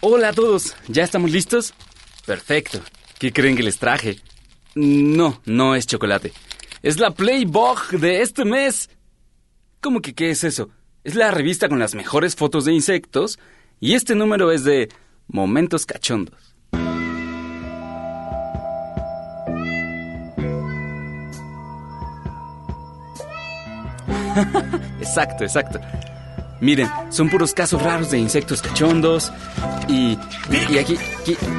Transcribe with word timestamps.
Hola 0.00 0.28
a 0.28 0.32
todos, 0.32 0.76
¿ya 0.86 1.02
estamos 1.02 1.32
listos? 1.32 1.74
Perfecto. 2.24 2.78
¿Qué 3.18 3.32
creen 3.32 3.56
que 3.56 3.64
les 3.64 3.78
traje? 3.78 4.20
No, 4.76 5.42
no 5.44 5.74
es 5.74 5.88
chocolate. 5.88 6.32
Es 6.84 7.00
la 7.00 7.10
Playbug 7.10 7.98
de 7.98 8.22
este 8.22 8.44
mes. 8.44 8.90
¿Cómo 9.80 10.00
que 10.00 10.14
qué 10.14 10.30
es 10.30 10.44
eso? 10.44 10.70
Es 11.02 11.16
la 11.16 11.32
revista 11.32 11.68
con 11.68 11.80
las 11.80 11.96
mejores 11.96 12.36
fotos 12.36 12.64
de 12.64 12.74
insectos 12.74 13.40
y 13.80 13.94
este 13.94 14.14
número 14.14 14.52
es 14.52 14.62
de 14.62 14.88
Momentos 15.26 15.84
Cachondos. 15.84 16.54
exacto, 25.00 25.42
exacto. 25.42 25.80
Miren, 26.60 26.88
son 27.10 27.28
puros 27.28 27.54
casos 27.54 27.82
raros 27.82 28.10
de 28.10 28.18
insectos 28.18 28.62
cachondos 28.62 29.32
y... 29.88 30.18
Y 30.70 30.78
aquí... 30.78 30.96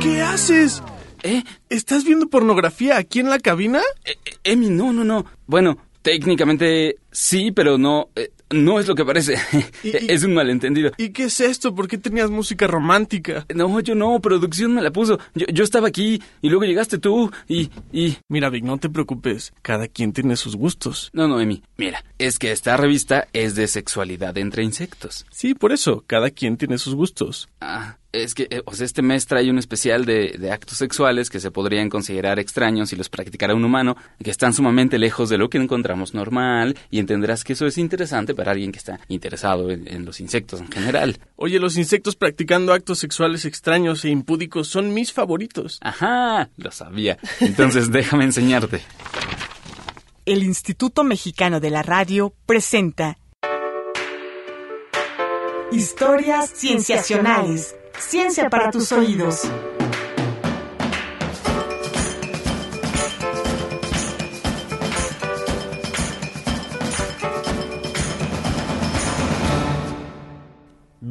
¿Qué 0.02 0.22
haces? 0.22 0.84
¿Eh? 1.23 1.44
¿Estás 1.70 2.03
viendo 2.03 2.27
pornografía 2.27 2.98
aquí 2.98 3.20
en 3.20 3.30
la 3.30 3.39
cabina? 3.39 3.81
Eh, 4.03 4.16
eh, 4.25 4.31
Emi, 4.44 4.70
no, 4.70 4.91
no, 4.94 5.03
no. 5.03 5.25
Bueno, 5.48 5.77
técnicamente 6.02 6.98
sí, 7.12 7.52
pero 7.52 7.77
no... 7.77 8.09
eh, 8.16 8.31
no 8.52 8.80
es 8.80 8.88
lo 8.88 8.95
que 8.95 9.05
parece. 9.05 9.35
¿Y- 9.84 9.89
y- 9.89 10.12
es 10.12 10.23
un 10.23 10.34
malentendido. 10.34 10.91
¿Y 10.98 11.09
qué 11.09 11.26
es 11.26 11.39
esto? 11.39 11.76
¿Por 11.76 11.88
qué 11.88 11.98
tenías 11.98 12.30
música 12.30 12.66
romántica? 12.67 13.45
No, 13.53 13.80
yo 13.80 13.95
no, 13.95 14.20
producción 14.20 14.73
me 14.73 14.81
la 14.81 14.91
puso. 14.91 15.20
Yo, 15.35 15.45
yo 15.53 15.63
estaba 15.63 15.88
aquí 15.88 16.22
y 16.41 16.49
luego 16.49 16.66
llegaste 16.66 16.98
tú 16.98 17.31
y... 17.48 17.70
y... 17.91 18.17
Mira, 18.27 18.49
Vic, 18.49 18.63
no 18.63 18.77
te 18.77 18.89
preocupes. 18.89 19.53
Cada 19.62 19.88
quien 19.88 20.13
tiene 20.13 20.35
sus 20.35 20.55
gustos. 20.55 21.09
No, 21.13 21.27
no, 21.27 21.39
Emi. 21.39 21.62
Mira, 21.77 22.03
es 22.17 22.39
que 22.39 22.52
esta 22.52 22.75
revista 22.77 23.27
es 23.34 23.55
de 23.55 23.67
sexualidad 23.67 24.38
entre 24.38 24.63
insectos. 24.63 25.25
Sí, 25.30 25.53
por 25.53 25.72
eso. 25.72 26.03
Cada 26.08 26.31
quien 26.31 26.58
tiene 26.58 26.77
sus 26.80 26.95
gustos. 26.95 27.47
Ah, 27.61 27.97
es 28.12 28.34
que, 28.34 28.48
eh, 28.50 28.61
o 28.66 28.73
sea, 28.73 28.86
este 28.86 29.02
mes 29.02 29.25
trae 29.25 29.50
un 29.50 29.58
especial 29.58 30.06
de, 30.06 30.36
de 30.38 30.52
actos 30.52 30.78
sexuales 30.78 31.30
que 31.30 31.39
se 31.39 31.52
podrían 31.52 31.89
considerar 31.89 32.39
extraños 32.39 32.89
si 32.89 32.95
los 32.95 33.09
practicara 33.09 33.56
un 33.56 33.64
humano, 33.64 33.95
que 34.23 34.31
están 34.31 34.53
sumamente 34.53 34.97
lejos 34.97 35.30
de 35.30 35.38
lo 35.38 35.50
que 35.50 35.58
encontramos 35.58 36.14
normal, 36.14 36.78
y 36.89 37.00
entenderás 37.00 37.44
que 37.44 37.53
eso 37.53 37.67
es 37.67 37.78
interesante 37.78 38.33
para 38.33 38.52
alguien 38.52 38.72
que 38.72 38.80
está 38.80 39.00
interesado 39.08 39.70
en, 39.70 39.88
en 39.88 40.06
los 40.06 40.20
insectos 40.20 40.59
en 40.59 40.72
general. 40.72 41.20
Oye, 41.36 41.59
los 41.59 41.78
insectos 41.78 42.16
practicando 42.16 42.73
actos 42.73 43.00
sexuales 43.00 43.45
extraños 43.45 44.03
e 44.06 44.09
impúdicos 44.09 44.67
son 44.67 44.94
mis 44.94 45.14
favoritos. 45.14 45.78
Ajá, 45.81 46.50
lo 46.58 46.72
sabía. 46.72 47.17
Entonces 47.39 47.92
déjame 47.92 48.26
enseñarte. 48.26 48.81
El 50.26 50.44
Instituto 50.44 51.03
Mexicano 51.03 51.59
de 51.59 51.70
la 51.72 51.81
Radio 51.81 52.33
presenta 52.45 53.17
Historias 55.72 56.52
Cienciacionales. 56.55 57.78
Ciencia 58.00 58.50
para 58.50 58.72
tus 58.72 58.92
oídos. 58.92 59.42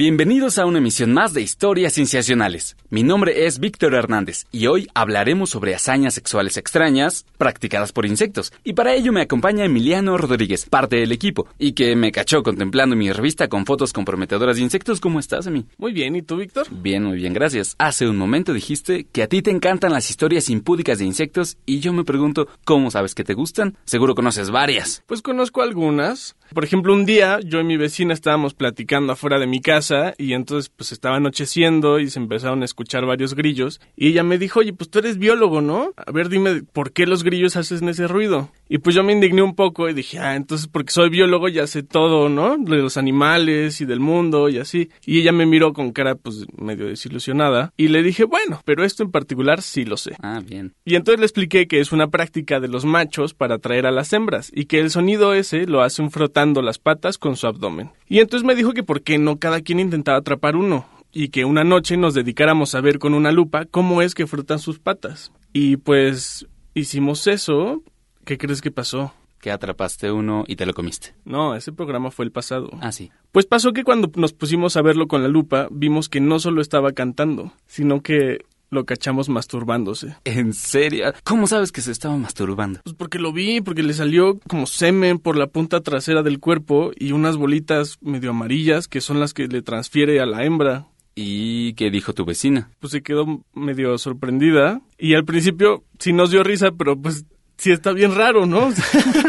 Bienvenidos 0.01 0.59
a 0.59 0.65
una 0.65 0.79
emisión 0.79 1.13
más 1.13 1.35
de 1.35 1.43
Historias 1.43 1.95
Cienciacionales. 1.95 2.77
Mi 2.89 3.03
nombre 3.03 3.47
es 3.47 3.59
Víctor 3.59 3.95
Hernández 3.95 4.47
y 4.53 4.69
hoy 4.69 4.87
hablaremos 4.95 5.51
sobre 5.51 5.75
hazañas 5.75 6.15
sexuales 6.15 6.57
extrañas 6.57 7.27
practicadas 7.37 7.91
por 7.91 8.07
insectos. 8.07 8.53
Y 8.63 8.75
para 8.75 8.95
ello 8.95 9.13
me 9.13 9.23
acompaña 9.23 9.65
Emiliano 9.65 10.17
Rodríguez, 10.17 10.67
parte 10.67 10.95
del 10.95 11.11
equipo, 11.11 11.49
y 11.59 11.73
que 11.73 11.97
me 11.97 12.13
cachó 12.13 12.45
contemplando 12.45 12.95
mi 12.95 13.11
revista 13.11 13.49
con 13.49 13.67
fotos 13.67 13.93
comprometedoras 13.93 14.59
de 14.59 14.63
insectos. 14.63 15.01
¿Cómo 15.01 15.19
estás, 15.19 15.49
Emi? 15.49 15.67
Muy 15.79 15.93
bien, 15.93 16.15
¿y 16.15 16.23
tú, 16.23 16.37
Víctor? 16.37 16.69
Bien, 16.71 17.03
muy 17.03 17.17
bien, 17.17 17.33
gracias. 17.33 17.75
Hace 17.79 18.09
un 18.09 18.19
momento 18.19 18.53
dijiste 18.53 19.05
que 19.11 19.25
a 19.25 19.27
ti 19.27 19.43
te 19.43 19.51
encantan 19.51 19.93
las 19.93 20.11
historias 20.11 20.49
impúdicas 20.49 21.01
de 21.01 21.07
insectos 21.07 21.57
y 21.67 21.81
yo 21.81 21.93
me 21.93 22.05
pregunto, 22.05 22.47
¿cómo 22.63 22.93
sabes 22.93 23.17
que 23.17 23.25
te 23.25 23.35
gustan? 23.35 23.77
Seguro 23.85 24.15
conoces 24.15 24.53
varias. 24.53 25.03
Pues 25.07 25.23
conozco 25.23 25.61
algunas. 25.61 26.37
Por 26.55 26.65
ejemplo, 26.65 26.95
un 26.95 27.05
día 27.05 27.41
yo 27.45 27.61
y 27.61 27.65
mi 27.65 27.77
vecina 27.77 28.15
estábamos 28.15 28.55
platicando 28.55 29.13
afuera 29.13 29.41
de 29.41 29.49
mi 29.49 29.61
casa 29.61 29.88
y 30.19 30.33
entonces 30.33 30.71
pues 30.75 30.93
estaba 30.93 31.17
anocheciendo 31.17 31.99
y 31.99 32.11
se 32.11 32.19
empezaron 32.19 32.63
a 32.63 32.65
escuchar 32.65 33.07
varios 33.07 33.35
grillos 33.35 33.81
y 33.97 34.09
ella 34.09 34.23
me 34.23 34.39
dijo, 34.39 34.61
oye, 34.61 34.73
pues 34.73 34.91
tú 34.91 34.99
eres 34.99 35.19
biólogo, 35.19 35.61
¿no? 35.61 35.93
A 35.97 36.11
ver, 36.13 36.29
dime, 36.29 36.63
¿por 36.73 36.93
qué 36.93 37.07
los 37.07 37.25
grillos 37.25 37.57
hacen 37.57 37.89
ese 37.89 38.07
ruido? 38.07 38.51
Y 38.69 38.79
pues 38.79 38.95
yo 38.95 39.03
me 39.03 39.13
indigné 39.13 39.43
un 39.43 39.55
poco 39.55 39.89
y 39.89 39.95
dije, 39.95 40.19
ah, 40.19 40.37
entonces 40.37 40.69
porque 40.69 40.93
soy 40.93 41.09
biólogo 41.09 41.49
ya 41.49 41.67
sé 41.67 41.83
todo, 41.83 42.29
¿no? 42.29 42.59
De 42.59 42.77
los 42.77 42.97
animales 42.97 43.81
y 43.81 43.85
del 43.85 44.01
mundo 44.01 44.49
y 44.49 44.59
así. 44.59 44.91
Y 45.07 45.21
ella 45.21 45.33
me 45.33 45.47
miró 45.47 45.73
con 45.73 45.93
cara 45.93 46.15
pues 46.15 46.47
medio 46.57 46.87
desilusionada 46.87 47.73
y 47.77 47.89
le 47.89 48.03
dije, 48.03 48.25
bueno, 48.25 48.61
pero 48.65 48.85
esto 48.85 49.03
en 49.03 49.11
particular 49.11 49.63
sí 49.63 49.85
lo 49.85 49.97
sé. 49.97 50.13
Ah, 50.23 50.41
bien. 50.45 50.75
Y 50.85 50.97
entonces 50.97 51.21
le 51.21 51.27
expliqué 51.27 51.67
que 51.67 51.81
es 51.81 51.93
una 51.93 52.09
práctica 52.09 52.61
de 52.61 52.69
los 52.69 52.85
machos 52.85 53.35
para 53.35 53.57
atraer 53.57 53.87
a 53.87 53.91
las 53.91 54.13
hembras 54.13 54.51
y 54.55 54.67
que 54.67 54.81
el 54.81 54.91
sonido 54.91 55.35
ese 55.35 55.67
lo 55.67 55.83
hacen 55.83 56.11
frotando 56.11 56.63
las 56.63 56.79
patas 56.79 57.19
con 57.19 57.37
su 57.37 57.47
abdomen. 57.47 57.91
Y 58.09 58.21
entonces 58.21 58.47
me 58.47 58.55
dijo 58.55 58.73
que 58.73 58.83
por 58.83 59.03
qué 59.03 59.19
no 59.19 59.39
cada 59.39 59.61
quien 59.61 59.78
intentaba 59.83 60.19
atrapar 60.19 60.57
uno 60.57 60.87
y 61.13 61.29
que 61.29 61.45
una 61.45 61.65
noche 61.65 61.97
nos 61.97 62.15
dedicáramos 62.15 62.75
a 62.75 62.81
ver 62.81 62.99
con 62.99 63.15
una 63.15 63.33
lupa 63.33 63.65
cómo 63.65 64.03
es 64.03 64.15
que 64.15 64.27
frotan 64.27 64.59
sus 64.59 64.79
patas. 64.79 65.33
Y 65.53 65.79
pues 65.79 66.47
hicimos 66.75 67.27
eso. 67.27 67.83
¿Qué 68.25 68.39
crees 68.39 68.61
que 68.61 68.71
pasó? 68.71 69.15
Que 69.41 69.51
atrapaste 69.51 70.11
uno 70.11 70.45
y 70.47 70.57
te 70.57 70.67
lo 70.67 70.75
comiste. 70.75 71.15
No, 71.25 71.55
ese 71.55 71.73
programa 71.73 72.11
fue 72.11 72.25
el 72.25 72.33
pasado. 72.33 72.71
Ah, 72.81 72.93
sí. 72.93 73.11
Pues 73.33 73.47
pasó 73.47 73.73
que 73.73 73.85
cuando 73.85 74.11
nos 74.17 74.33
pusimos 74.33 74.77
a 74.77 74.83
verlo 74.83 75.09
con 75.09 75.23
la 75.23 75.29
lupa, 75.29 75.69
vimos 75.71 76.09
que 76.09 76.21
no 76.21 76.39
solo 76.39 76.61
estaba 76.61 76.93
cantando, 76.93 77.53
sino 77.67 78.03
que 78.03 78.45
lo 78.71 78.85
cachamos 78.85 79.29
masturbándose. 79.29 80.17
¿En 80.25 80.53
serio? 80.53 81.13
¿Cómo 81.25 81.47
sabes 81.47 81.73
que 81.73 81.81
se 81.81 81.93
estaba 81.93 82.17
masturbando? 82.17 82.81
Pues 82.83 82.95
porque 82.97 83.19
lo 83.19 83.33
vi, 83.33 83.61
porque 83.61 83.83
le 83.83 83.95
salió 83.95 84.39
como 84.49 84.67
semen 84.67 85.19
por 85.19 85.37
la 85.37 85.47
punta 85.47 85.81
trasera 85.81 86.23
del 86.23 86.41
cuerpo 86.41 86.93
y 86.97 87.13
unas 87.13 87.37
bolitas 87.37 87.99
medio 88.01 88.31
amarillas 88.31 88.89
que 88.89 89.01
son 89.01 89.21
las 89.21 89.35
que 89.35 89.49
le 89.49 89.63
transfiere 89.63 90.21
a 90.21 90.27
la 90.27 90.45
hembra. 90.45 90.87
¿Y 91.15 91.73
qué 91.75 91.91
dijo 91.91 92.13
tu 92.13 92.25
vecina? 92.25 92.71
Pues 92.79 92.93
se 92.93 93.03
quedó 93.03 93.43
medio 93.53 93.99
sorprendida 93.99 94.81
y 94.97 95.15
al 95.15 95.25
principio 95.25 95.83
sí 95.99 96.13
nos 96.13 96.31
dio 96.31 96.45
risa, 96.45 96.71
pero 96.71 96.97
pues 96.97 97.25
sí 97.57 97.73
está 97.73 97.93
bien 97.93 98.15
raro, 98.15 98.47
¿no? 98.47 98.71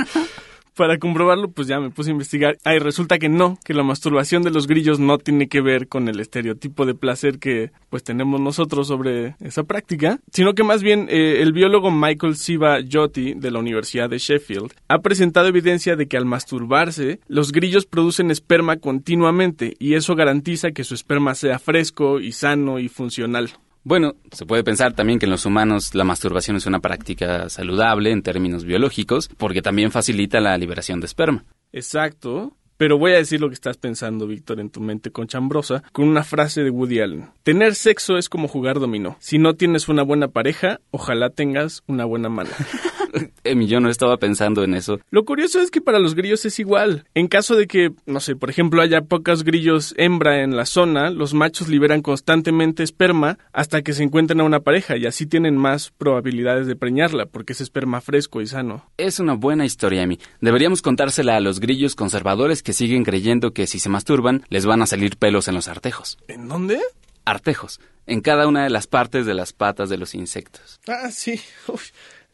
Para 0.80 0.98
comprobarlo, 0.98 1.52
pues 1.52 1.68
ya 1.68 1.78
me 1.82 1.90
puse 1.90 2.10
a 2.10 2.14
investigar. 2.14 2.58
Ah, 2.64 2.74
y 2.74 2.80
resulta 2.80 3.20
que 3.20 3.28
no, 3.28 3.60
que 3.66 3.74
la 3.74 3.84
masturbación 3.84 4.44
de 4.44 4.50
los 4.50 4.66
grillos 4.66 4.98
no 4.98 5.18
tiene 5.18 5.50
que 5.50 5.60
ver 5.60 5.90
con 5.90 6.08
el 6.08 6.22
estereotipo 6.22 6.86
de 6.86 6.96
placer 6.96 7.38
que 7.38 7.72
pues 7.90 8.02
tenemos 8.06 8.40
nosotros 8.40 8.88
sobre 8.88 9.36
esa 9.42 9.64
práctica, 9.64 10.22
sino 10.32 10.54
que 10.54 10.64
más 10.64 10.82
bien 10.82 11.08
eh, 11.10 11.42
el 11.42 11.52
biólogo 11.52 11.92
Michael 11.92 12.38
Siva 12.38 12.78
Jyoti 12.82 13.34
de 13.34 13.52
la 13.52 13.60
Universidad 13.60 14.10
de 14.10 14.20
Sheffield 14.20 14.72
ha 14.88 15.00
presentado 15.00 15.50
evidencia 15.50 15.98
de 15.98 16.08
que 16.08 16.16
al 16.16 16.24
masturbarse, 16.24 17.20
los 17.28 17.52
grillos 17.52 17.86
producen 17.86 18.32
esperma 18.32 18.78
continuamente 18.78 19.76
y 19.80 19.96
eso 19.96 20.16
garantiza 20.16 20.72
que 20.72 20.86
su 20.86 20.94
esperma 20.94 21.36
sea 21.36 21.60
fresco 21.60 22.22
y 22.22 22.32
sano 22.32 22.80
y 22.80 22.88
funcional. 22.88 23.50
Bueno, 23.84 24.16
se 24.32 24.46
puede 24.46 24.64
pensar 24.64 24.94
también 24.94 25.20
que 25.20 25.26
en 25.26 25.32
los 25.32 25.46
humanos 25.46 25.96
la 25.96 26.04
masturbación 26.04 26.58
es 26.58 26.66
una 26.66 26.80
práctica 26.80 27.50
saludable 27.50 28.12
en 28.12 28.22
términos 28.22 28.66
biológicos, 28.66 29.30
porque 29.38 29.62
también 29.62 29.92
facilita 29.92 30.40
la 30.40 30.58
liberación 30.58 31.00
de 31.00 31.06
esperma. 31.06 31.46
Exacto. 31.72 32.58
Pero 32.80 32.98
voy 32.98 33.12
a 33.12 33.18
decir 33.18 33.42
lo 33.42 33.50
que 33.50 33.56
estás 33.56 33.76
pensando, 33.76 34.26
Víctor, 34.26 34.62
en 34.62 34.70
tu 34.70 34.80
mente 34.80 35.12
conchambrosa, 35.12 35.84
con 35.92 36.08
una 36.08 36.24
frase 36.24 36.64
de 36.64 36.70
Woody 36.70 37.02
Allen. 37.02 37.30
Tener 37.44 37.76
sexo 37.76 38.18
es 38.18 38.30
como 38.30 38.48
jugar 38.48 38.80
dominó. 38.80 39.18
Si 39.20 39.38
no 39.38 39.56
tienes 39.56 39.90
una 39.90 40.02
buena 40.02 40.30
pareja, 40.30 40.80
ojalá 40.90 41.30
tengas 41.30 41.84
una 41.88 42.06
buena 42.06 42.30
mano. 42.30 42.52
Emi, 43.44 43.68
yo 43.68 43.80
no 43.80 43.90
estaba 43.90 44.18
pensando 44.18 44.64
en 44.64 44.76
eso. 44.76 45.00
Lo 45.10 45.26
curioso 45.26 45.60
es 45.60 45.72
que 45.72 45.82
para 45.82 46.00
los 46.00 46.16
grillos 46.16 46.46
es 46.46 46.60
igual. 46.60 47.06
En 47.14 47.28
caso 47.28 47.56
de 47.56 47.68
que, 47.68 47.92
no 48.06 48.20
sé, 48.20 48.36
por 48.36 48.50
ejemplo, 48.50 48.82
haya 48.82 49.02
pocos 49.02 49.44
grillos 49.44 49.94
hembra 49.98 50.44
en 50.44 50.56
la 50.56 50.66
zona, 50.66 51.10
los 51.10 51.34
machos 51.34 51.68
liberan 51.68 52.02
constantemente 52.02 52.84
esperma 52.84 53.40
hasta 53.52 53.82
que 53.82 53.94
se 53.94 54.04
encuentren 54.04 54.42
a 54.42 54.46
una 54.46 54.62
pareja 54.62 54.98
y 54.98 55.06
así 55.06 55.26
tienen 55.26 55.58
más 55.58 55.92
probabilidades 55.98 56.68
de 56.68 56.76
preñarla 56.76 57.26
porque 57.26 57.54
es 57.54 57.62
esperma 57.62 58.02
fresco 58.02 58.42
y 58.42 58.48
sano. 58.48 58.86
Es 58.98 59.20
una 59.20 59.34
buena 59.34 59.66
historia, 59.66 60.04
Emi. 60.04 60.20
Deberíamos 60.42 60.82
contársela 60.82 61.36
a 61.36 61.42
los 61.42 61.60
grillos 61.60 61.96
conservadores 61.96 62.64
que 62.64 62.69
siguen 62.74 63.04
creyendo 63.04 63.52
que 63.52 63.68
si 63.68 63.80
se 63.80 63.90
masturban 63.90 64.46
les 64.50 64.66
van 64.66 64.82
a 64.82 64.88
salir 64.88 65.18
pelos 65.18 65.48
en 65.48 65.56
los 65.56 65.68
artejos. 65.68 66.18
¿En 66.28 66.48
dónde? 66.48 66.80
Artejos, 67.26 67.80
en 68.06 68.22
cada 68.22 68.48
una 68.48 68.64
de 68.64 68.70
las 68.70 68.88
partes 68.88 69.26
de 69.26 69.34
las 69.34 69.54
patas 69.54 69.90
de 69.90 69.98
los 69.98 70.16
insectos. 70.16 70.80
Ah, 70.88 71.12
sí. 71.12 71.40
Uy. 71.68 71.80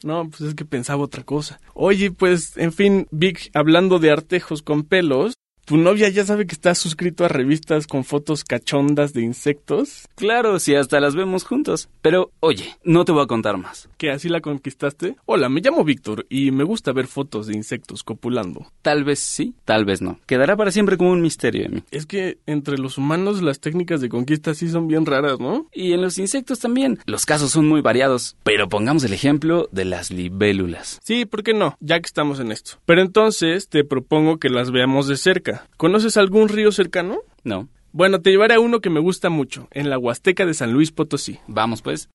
No, 0.02 0.28
pues 0.28 0.42
es 0.42 0.54
que 0.54 0.64
pensaba 0.64 1.02
otra 1.02 1.22
cosa. 1.22 1.60
Oye, 1.72 2.10
pues, 2.10 2.56
en 2.56 2.72
fin, 2.72 3.08
Vic, 3.10 3.50
hablando 3.54 3.98
de 3.98 4.10
artejos 4.10 4.62
con 4.62 4.84
pelos, 4.84 5.34
¿Tu 5.66 5.76
novia 5.76 6.08
ya 6.08 6.24
sabe 6.24 6.46
que 6.46 6.54
estás 6.54 6.78
suscrito 6.78 7.24
a 7.24 7.28
revistas 7.28 7.88
con 7.88 8.04
fotos 8.04 8.44
cachondas 8.44 9.12
de 9.12 9.22
insectos? 9.22 10.06
Claro, 10.14 10.60
si 10.60 10.76
hasta 10.76 11.00
las 11.00 11.16
vemos 11.16 11.42
juntos. 11.42 11.88
Pero, 12.02 12.30
oye, 12.38 12.76
no 12.84 13.04
te 13.04 13.10
voy 13.10 13.24
a 13.24 13.26
contar 13.26 13.56
más. 13.56 13.88
¿Que 13.98 14.12
así 14.12 14.28
la 14.28 14.40
conquistaste? 14.40 15.16
Hola, 15.24 15.48
me 15.48 15.60
llamo 15.60 15.82
Víctor 15.82 16.24
y 16.28 16.52
me 16.52 16.62
gusta 16.62 16.92
ver 16.92 17.08
fotos 17.08 17.48
de 17.48 17.56
insectos 17.56 18.04
copulando. 18.04 18.70
Tal 18.80 19.02
vez 19.02 19.18
sí, 19.18 19.54
tal 19.64 19.84
vez 19.84 20.00
no. 20.00 20.20
Quedará 20.26 20.56
para 20.56 20.70
siempre 20.70 20.96
como 20.96 21.10
un 21.10 21.20
misterio 21.20 21.64
de 21.64 21.68
mí. 21.70 21.82
Es 21.90 22.06
que 22.06 22.38
entre 22.46 22.78
los 22.78 22.96
humanos 22.96 23.42
las 23.42 23.58
técnicas 23.58 24.00
de 24.00 24.08
conquista 24.08 24.54
sí 24.54 24.68
son 24.68 24.86
bien 24.86 25.04
raras, 25.04 25.40
¿no? 25.40 25.66
Y 25.72 25.94
en 25.94 26.00
los 26.00 26.18
insectos 26.18 26.60
también. 26.60 27.00
Los 27.06 27.26
casos 27.26 27.50
son 27.50 27.66
muy 27.66 27.80
variados. 27.80 28.36
Pero 28.44 28.68
pongamos 28.68 29.02
el 29.02 29.12
ejemplo 29.12 29.68
de 29.72 29.84
las 29.84 30.12
libélulas. 30.12 31.00
Sí, 31.02 31.24
¿por 31.24 31.42
qué 31.42 31.54
no? 31.54 31.76
Ya 31.80 31.98
que 31.98 32.06
estamos 32.06 32.38
en 32.38 32.52
esto. 32.52 32.78
Pero 32.86 33.02
entonces 33.02 33.68
te 33.68 33.82
propongo 33.82 34.38
que 34.38 34.48
las 34.48 34.70
veamos 34.70 35.08
de 35.08 35.16
cerca. 35.16 35.55
¿Conoces 35.76 36.16
algún 36.16 36.48
río 36.48 36.72
cercano? 36.72 37.18
No. 37.44 37.68
Bueno, 37.92 38.20
te 38.20 38.30
llevaré 38.30 38.54
a 38.54 38.60
uno 38.60 38.80
que 38.80 38.90
me 38.90 39.00
gusta 39.00 39.30
mucho, 39.30 39.68
en 39.70 39.88
la 39.88 39.98
Huasteca 39.98 40.44
de 40.44 40.54
San 40.54 40.72
Luis 40.72 40.92
Potosí. 40.92 41.38
Vamos 41.46 41.82
pues. 41.82 42.08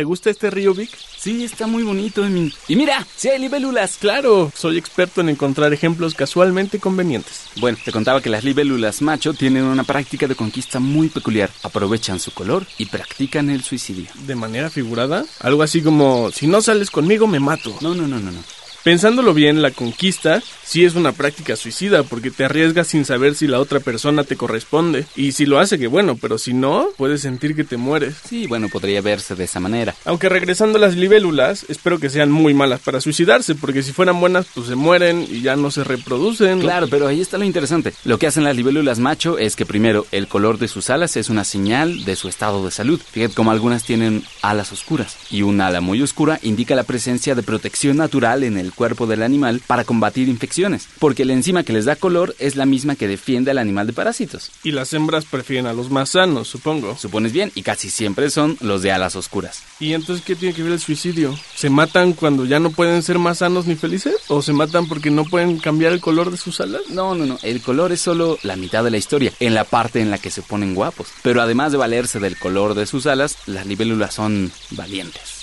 ¿Te 0.00 0.04
gusta 0.04 0.30
este 0.30 0.50
río, 0.50 0.72
Vic? 0.72 0.88
Sí, 1.18 1.44
está 1.44 1.66
muy 1.66 1.82
bonito, 1.82 2.24
Emi. 2.24 2.50
Y 2.68 2.76
mira, 2.76 3.06
sí 3.16 3.28
hay 3.28 3.38
libélulas. 3.38 3.98
Claro, 3.98 4.50
soy 4.54 4.78
experto 4.78 5.20
en 5.20 5.28
encontrar 5.28 5.74
ejemplos 5.74 6.14
casualmente 6.14 6.78
convenientes. 6.78 7.50
Bueno, 7.56 7.76
te 7.84 7.92
contaba 7.92 8.22
que 8.22 8.30
las 8.30 8.42
libélulas 8.42 9.02
macho 9.02 9.34
tienen 9.34 9.64
una 9.64 9.84
práctica 9.84 10.26
de 10.26 10.36
conquista 10.36 10.80
muy 10.80 11.10
peculiar. 11.10 11.50
Aprovechan 11.62 12.18
su 12.18 12.32
color 12.32 12.66
y 12.78 12.86
practican 12.86 13.50
el 13.50 13.62
suicidio. 13.62 14.08
¿De 14.26 14.36
manera 14.36 14.70
figurada? 14.70 15.26
Algo 15.40 15.62
así 15.62 15.82
como, 15.82 16.30
si 16.30 16.46
no 16.46 16.62
sales 16.62 16.90
conmigo 16.90 17.26
me 17.26 17.40
mato. 17.40 17.76
No, 17.82 17.94
no, 17.94 18.06
no, 18.06 18.18
no, 18.20 18.30
no. 18.30 18.40
Pensándolo 18.82 19.34
bien, 19.34 19.60
la 19.60 19.70
conquista 19.72 20.42
sí 20.64 20.84
es 20.84 20.94
una 20.94 21.12
práctica 21.12 21.56
suicida 21.56 22.02
porque 22.02 22.30
te 22.30 22.44
arriesgas 22.44 22.86
sin 22.86 23.04
saber 23.04 23.34
si 23.34 23.46
la 23.46 23.60
otra 23.60 23.80
persona 23.80 24.24
te 24.24 24.36
corresponde. 24.36 25.04
Y 25.16 25.32
si 25.32 25.44
lo 25.44 25.58
hace, 25.58 25.78
que 25.78 25.86
bueno, 25.86 26.16
pero 26.16 26.38
si 26.38 26.54
no, 26.54 26.88
puedes 26.96 27.20
sentir 27.20 27.54
que 27.54 27.64
te 27.64 27.76
mueres. 27.76 28.16
Sí, 28.26 28.46
bueno, 28.46 28.68
podría 28.68 29.02
verse 29.02 29.34
de 29.34 29.44
esa 29.44 29.60
manera. 29.60 29.94
Aunque 30.04 30.28
regresando 30.28 30.78
a 30.78 30.80
las 30.80 30.96
libélulas, 30.96 31.66
espero 31.68 31.98
que 31.98 32.08
sean 32.08 32.30
muy 32.30 32.54
malas 32.54 32.80
para 32.80 33.00
suicidarse, 33.00 33.54
porque 33.54 33.82
si 33.82 33.92
fueran 33.92 34.18
buenas, 34.18 34.46
pues 34.54 34.68
se 34.68 34.76
mueren 34.76 35.26
y 35.28 35.42
ya 35.42 35.56
no 35.56 35.70
se 35.70 35.84
reproducen. 35.84 36.60
Claro, 36.60 36.88
pero 36.88 37.06
ahí 37.06 37.20
está 37.20 37.36
lo 37.36 37.44
interesante. 37.44 37.92
Lo 38.04 38.18
que 38.18 38.28
hacen 38.28 38.44
las 38.44 38.56
libélulas 38.56 38.98
macho 38.98 39.38
es 39.38 39.56
que 39.56 39.66
primero 39.66 40.06
el 40.10 40.26
color 40.26 40.58
de 40.58 40.68
sus 40.68 40.88
alas 40.88 41.16
es 41.16 41.28
una 41.28 41.44
señal 41.44 42.04
de 42.04 42.16
su 42.16 42.28
estado 42.28 42.64
de 42.64 42.70
salud. 42.70 43.00
Fíjate 43.10 43.34
como 43.34 43.50
algunas 43.50 43.84
tienen 43.84 44.24
alas 44.40 44.72
oscuras 44.72 45.16
y 45.30 45.42
un 45.42 45.60
ala 45.60 45.80
muy 45.80 46.00
oscura 46.00 46.38
indica 46.42 46.74
la 46.74 46.84
presencia 46.84 47.34
de 47.34 47.42
protección 47.42 47.98
natural 47.98 48.44
en 48.44 48.56
el 48.56 48.69
cuerpo 48.72 49.06
del 49.06 49.22
animal 49.22 49.60
para 49.66 49.84
combatir 49.84 50.28
infecciones, 50.28 50.88
porque 50.98 51.24
la 51.24 51.32
enzima 51.32 51.62
que 51.62 51.72
les 51.72 51.84
da 51.84 51.96
color 51.96 52.34
es 52.38 52.56
la 52.56 52.66
misma 52.66 52.96
que 52.96 53.08
defiende 53.08 53.50
al 53.50 53.58
animal 53.58 53.86
de 53.86 53.92
parásitos. 53.92 54.50
Y 54.62 54.72
las 54.72 54.92
hembras 54.92 55.24
prefieren 55.24 55.66
a 55.66 55.72
los 55.72 55.90
más 55.90 56.10
sanos, 56.10 56.48
supongo. 56.48 56.96
Supones 56.96 57.32
bien, 57.32 57.52
y 57.54 57.62
casi 57.62 57.90
siempre 57.90 58.30
son 58.30 58.56
los 58.60 58.82
de 58.82 58.92
alas 58.92 59.16
oscuras. 59.16 59.62
¿Y 59.78 59.94
entonces 59.94 60.24
qué 60.24 60.34
tiene 60.34 60.54
que 60.54 60.62
ver 60.62 60.72
el 60.72 60.80
suicidio? 60.80 61.38
¿Se 61.54 61.70
matan 61.70 62.12
cuando 62.12 62.44
ya 62.44 62.60
no 62.60 62.70
pueden 62.70 63.02
ser 63.02 63.18
más 63.18 63.38
sanos 63.38 63.66
ni 63.66 63.76
felices? 63.76 64.16
¿O 64.28 64.42
se 64.42 64.52
matan 64.52 64.86
porque 64.86 65.10
no 65.10 65.24
pueden 65.24 65.58
cambiar 65.58 65.92
el 65.92 66.00
color 66.00 66.30
de 66.30 66.36
sus 66.36 66.60
alas? 66.60 66.82
No, 66.90 67.14
no, 67.14 67.26
no, 67.26 67.38
el 67.42 67.60
color 67.60 67.92
es 67.92 68.00
solo 68.00 68.38
la 68.42 68.56
mitad 68.56 68.84
de 68.84 68.90
la 68.90 68.98
historia, 68.98 69.32
en 69.40 69.54
la 69.54 69.64
parte 69.64 70.00
en 70.00 70.10
la 70.10 70.18
que 70.18 70.30
se 70.30 70.42
ponen 70.42 70.74
guapos. 70.74 71.08
Pero 71.22 71.42
además 71.42 71.72
de 71.72 71.78
valerse 71.78 72.20
del 72.20 72.36
color 72.36 72.74
de 72.74 72.86
sus 72.86 73.06
alas, 73.06 73.36
las 73.46 73.66
libélulas 73.66 74.14
son 74.14 74.52
valientes. 74.70 75.39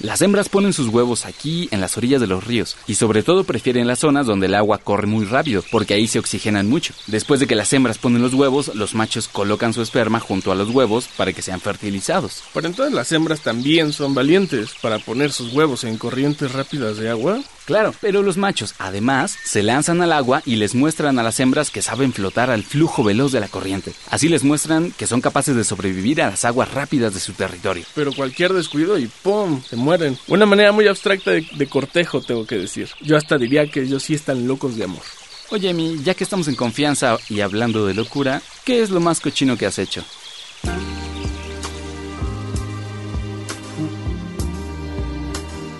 Las 0.00 0.22
hembras 0.22 0.48
ponen 0.48 0.72
sus 0.72 0.88
huevos 0.88 1.26
aquí 1.26 1.68
en 1.70 1.80
las 1.80 1.96
orillas 1.96 2.20
de 2.20 2.26
los 2.26 2.44
ríos 2.44 2.76
y 2.86 2.94
sobre 2.94 3.22
todo 3.22 3.44
prefieren 3.44 3.86
las 3.86 4.00
zonas 4.00 4.26
donde 4.26 4.46
el 4.46 4.54
agua 4.54 4.78
corre 4.78 5.06
muy 5.06 5.24
rápido 5.24 5.62
porque 5.70 5.94
ahí 5.94 6.06
se 6.06 6.18
oxigenan 6.18 6.68
mucho. 6.68 6.94
Después 7.06 7.40
de 7.40 7.46
que 7.46 7.54
las 7.54 7.72
hembras 7.72 7.98
ponen 7.98 8.22
los 8.22 8.34
huevos, 8.34 8.74
los 8.74 8.94
machos 8.94 9.28
colocan 9.28 9.72
su 9.72 9.82
esperma 9.82 10.20
junto 10.20 10.52
a 10.52 10.54
los 10.54 10.70
huevos 10.70 11.08
para 11.16 11.32
que 11.32 11.42
sean 11.42 11.60
fertilizados. 11.60 12.42
Pero 12.52 12.66
entonces 12.66 12.94
las 12.94 13.12
hembras 13.12 13.40
también 13.40 13.92
son 13.92 14.14
valientes 14.14 14.70
para 14.80 14.98
poner 14.98 15.32
sus 15.32 15.52
huevos 15.52 15.84
en 15.84 15.98
corrientes 15.98 16.52
rápidas 16.52 16.96
de 16.96 17.10
agua. 17.10 17.40
Claro, 17.68 17.94
pero 18.00 18.22
los 18.22 18.38
machos 18.38 18.74
además 18.78 19.36
se 19.44 19.62
lanzan 19.62 20.00
al 20.00 20.14
agua 20.14 20.40
y 20.46 20.56
les 20.56 20.74
muestran 20.74 21.18
a 21.18 21.22
las 21.22 21.38
hembras 21.38 21.68
que 21.68 21.82
saben 21.82 22.14
flotar 22.14 22.50
al 22.50 22.62
flujo 22.62 23.04
veloz 23.04 23.30
de 23.30 23.40
la 23.40 23.48
corriente. 23.48 23.92
Así 24.08 24.30
les 24.30 24.42
muestran 24.42 24.90
que 24.92 25.06
son 25.06 25.20
capaces 25.20 25.54
de 25.54 25.64
sobrevivir 25.64 26.22
a 26.22 26.30
las 26.30 26.46
aguas 26.46 26.72
rápidas 26.72 27.12
de 27.12 27.20
su 27.20 27.34
territorio. 27.34 27.84
Pero 27.94 28.14
cualquier 28.14 28.54
descuido 28.54 28.98
y 28.98 29.06
¡pum! 29.06 29.60
se 29.68 29.76
mueren. 29.76 30.16
Una 30.28 30.46
manera 30.46 30.72
muy 30.72 30.88
abstracta 30.88 31.30
de, 31.30 31.46
de 31.56 31.66
cortejo, 31.66 32.22
tengo 32.22 32.46
que 32.46 32.56
decir. 32.56 32.88
Yo 33.02 33.18
hasta 33.18 33.36
diría 33.36 33.70
que 33.70 33.82
ellos 33.82 34.02
sí 34.02 34.14
están 34.14 34.48
locos 34.48 34.74
de 34.78 34.84
amor. 34.84 35.02
Oye, 35.50 35.74
mi, 35.74 36.02
ya 36.02 36.14
que 36.14 36.24
estamos 36.24 36.48
en 36.48 36.54
confianza 36.54 37.18
y 37.28 37.40
hablando 37.40 37.86
de 37.86 37.92
locura, 37.92 38.40
¿qué 38.64 38.80
es 38.80 38.88
lo 38.88 39.00
más 39.00 39.20
cochino 39.20 39.58
que 39.58 39.66
has 39.66 39.78
hecho? 39.78 40.04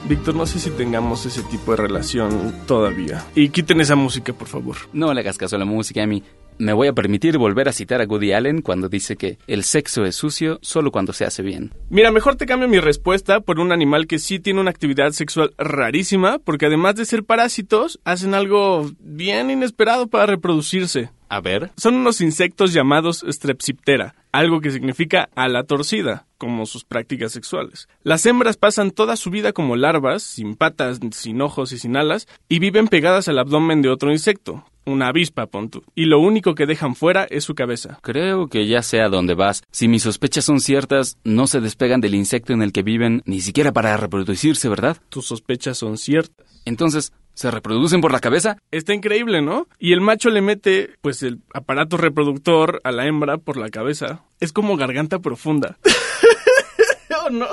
Víctor, 0.08 0.34
no 0.34 0.46
sé 0.46 0.58
si 0.58 0.70
tengamos 0.70 1.26
ese 1.26 1.42
tipo 1.42 1.72
de 1.72 1.76
relación 1.76 2.54
todavía. 2.66 3.26
Y 3.34 3.50
quiten 3.50 3.80
esa 3.82 3.94
música, 3.94 4.32
por 4.32 4.48
favor. 4.48 4.76
No 4.94 5.12
le 5.12 5.20
hagas 5.20 5.36
caso 5.36 5.56
a 5.56 5.58
la 5.58 5.66
música, 5.66 6.02
Emi. 6.02 6.22
Me 6.56 6.72
voy 6.72 6.88
a 6.88 6.92
permitir 6.92 7.38
volver 7.38 7.68
a 7.68 7.72
citar 7.72 8.00
a 8.00 8.04
Woody 8.04 8.32
Allen 8.32 8.62
cuando 8.62 8.88
dice 8.88 9.16
que 9.16 9.38
el 9.46 9.62
sexo 9.62 10.04
es 10.04 10.16
sucio 10.16 10.58
solo 10.60 10.90
cuando 10.90 11.12
se 11.12 11.24
hace 11.24 11.42
bien. 11.42 11.72
Mira, 11.88 12.10
mejor 12.10 12.36
te 12.36 12.46
cambio 12.46 12.68
mi 12.68 12.80
respuesta 12.80 13.40
por 13.40 13.60
un 13.60 13.70
animal 13.70 14.06
que 14.06 14.18
sí 14.18 14.40
tiene 14.40 14.60
una 14.60 14.70
actividad 14.70 15.12
sexual 15.12 15.52
rarísima, 15.56 16.38
porque 16.38 16.66
además 16.66 16.96
de 16.96 17.04
ser 17.04 17.22
parásitos, 17.22 18.00
hacen 18.04 18.34
algo 18.34 18.90
bien 18.98 19.50
inesperado 19.50 20.08
para 20.08 20.26
reproducirse. 20.26 21.10
A 21.28 21.40
ver. 21.40 21.70
Son 21.76 21.94
unos 21.94 22.20
insectos 22.20 22.72
llamados 22.72 23.24
Strepsiptera, 23.28 24.14
algo 24.32 24.60
que 24.60 24.70
significa 24.70 25.28
ala 25.34 25.64
torcida, 25.64 26.26
como 26.38 26.66
sus 26.66 26.84
prácticas 26.84 27.32
sexuales. 27.32 27.88
Las 28.02 28.24
hembras 28.26 28.56
pasan 28.56 28.90
toda 28.90 29.16
su 29.16 29.30
vida 29.30 29.52
como 29.52 29.76
larvas, 29.76 30.22
sin 30.22 30.56
patas, 30.56 31.00
sin 31.12 31.40
ojos 31.42 31.72
y 31.72 31.78
sin 31.78 31.96
alas, 31.96 32.28
y 32.48 32.58
viven 32.58 32.88
pegadas 32.88 33.28
al 33.28 33.38
abdomen 33.38 33.82
de 33.82 33.90
otro 33.90 34.10
insecto, 34.10 34.64
una 34.88 35.08
avispa, 35.08 35.46
pon 35.46 35.68
tú. 35.68 35.84
Y 35.94 36.06
lo 36.06 36.18
único 36.18 36.54
que 36.54 36.66
dejan 36.66 36.94
fuera 36.94 37.24
es 37.24 37.44
su 37.44 37.54
cabeza. 37.54 37.98
Creo 38.02 38.48
que 38.48 38.66
ya 38.66 38.82
sé 38.82 39.00
a 39.00 39.08
dónde 39.08 39.34
vas. 39.34 39.62
Si 39.70 39.86
mis 39.86 40.02
sospechas 40.02 40.46
son 40.46 40.60
ciertas, 40.60 41.18
no 41.24 41.46
se 41.46 41.60
despegan 41.60 42.00
del 42.00 42.14
insecto 42.14 42.52
en 42.52 42.62
el 42.62 42.72
que 42.72 42.82
viven 42.82 43.22
ni 43.26 43.40
siquiera 43.40 43.72
para 43.72 43.96
reproducirse, 43.96 44.68
¿verdad? 44.68 44.96
Tus 45.10 45.26
sospechas 45.26 45.76
son 45.78 45.98
ciertas. 45.98 46.46
Entonces, 46.64 47.12
¿se 47.38 47.52
reproducen 47.52 48.00
por 48.00 48.10
la 48.10 48.18
cabeza? 48.18 48.56
Está 48.72 48.94
increíble, 48.94 49.40
¿no? 49.42 49.68
Y 49.78 49.92
el 49.92 50.00
macho 50.00 50.28
le 50.28 50.40
mete, 50.40 50.90
pues, 51.00 51.22
el 51.22 51.38
aparato 51.54 51.96
reproductor 51.96 52.80
a 52.82 52.90
la 52.90 53.06
hembra 53.06 53.38
por 53.38 53.56
la 53.56 53.68
cabeza. 53.68 54.24
Es 54.40 54.52
como 54.52 54.76
garganta 54.76 55.20
profunda. 55.20 55.78
¿O 57.26 57.30
no? 57.30 57.46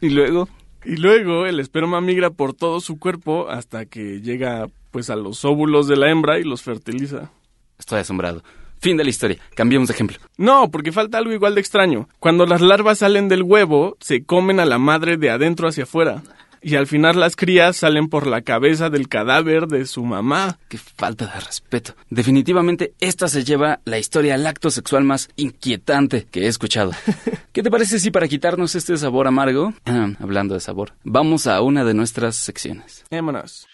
Y 0.00 0.10
luego, 0.10 0.48
Y 0.84 0.94
luego 0.94 1.46
el 1.46 1.58
esperma 1.58 2.00
migra 2.00 2.30
por 2.30 2.54
todo 2.54 2.80
su 2.80 3.00
cuerpo 3.00 3.48
hasta 3.50 3.84
que 3.84 4.20
llega, 4.20 4.68
pues, 4.92 5.10
a 5.10 5.16
los 5.16 5.44
óvulos 5.44 5.88
de 5.88 5.96
la 5.96 6.08
hembra 6.08 6.38
y 6.38 6.44
los 6.44 6.62
fertiliza. 6.62 7.32
estoy 7.80 7.98
asombrado. 7.98 8.44
Fin 8.80 8.96
de 8.96 9.02
la 9.02 9.10
historia. 9.10 9.38
Cambiemos 9.56 9.88
de 9.88 9.94
ejemplo. 9.94 10.18
No, 10.36 10.70
porque 10.70 10.92
falta 10.92 11.18
algo 11.18 11.32
igual 11.32 11.56
de 11.56 11.60
extraño. 11.60 12.08
Cuando 12.20 12.46
las 12.46 12.60
larvas 12.60 12.98
salen 12.98 13.26
del 13.28 13.42
huevo, 13.42 13.96
se 13.98 14.24
comen 14.24 14.60
a 14.60 14.66
la 14.66 14.78
madre 14.78 15.16
de 15.16 15.30
adentro 15.30 15.66
hacia 15.66 15.82
afuera. 15.82 16.22
Y 16.62 16.76
al 16.76 16.86
final 16.86 17.18
las 17.18 17.36
crías 17.36 17.76
salen 17.76 18.08
por 18.08 18.26
la 18.26 18.42
cabeza 18.42 18.90
del 18.90 19.08
cadáver 19.08 19.66
de 19.66 19.86
su 19.86 20.04
mamá. 20.04 20.58
Qué 20.68 20.78
falta 20.78 21.26
de 21.26 21.40
respeto. 21.40 21.94
Definitivamente 22.10 22.92
esta 23.00 23.28
se 23.28 23.44
lleva 23.44 23.80
la 23.84 23.98
historia 23.98 24.34
al 24.34 24.46
acto 24.46 24.70
sexual 24.70 25.04
más 25.04 25.28
inquietante 25.36 26.26
que 26.30 26.42
he 26.42 26.46
escuchado. 26.48 26.92
¿Qué 27.52 27.62
te 27.62 27.70
parece 27.70 27.98
si 27.98 28.10
para 28.10 28.28
quitarnos 28.28 28.74
este 28.74 28.96
sabor 28.96 29.26
amargo, 29.26 29.72
hablando 30.20 30.54
de 30.54 30.60
sabor, 30.60 30.92
vamos 31.02 31.46
a 31.46 31.60
una 31.62 31.84
de 31.84 31.94
nuestras 31.94 32.36
secciones? 32.36 33.04
Vámonos. 33.10 33.66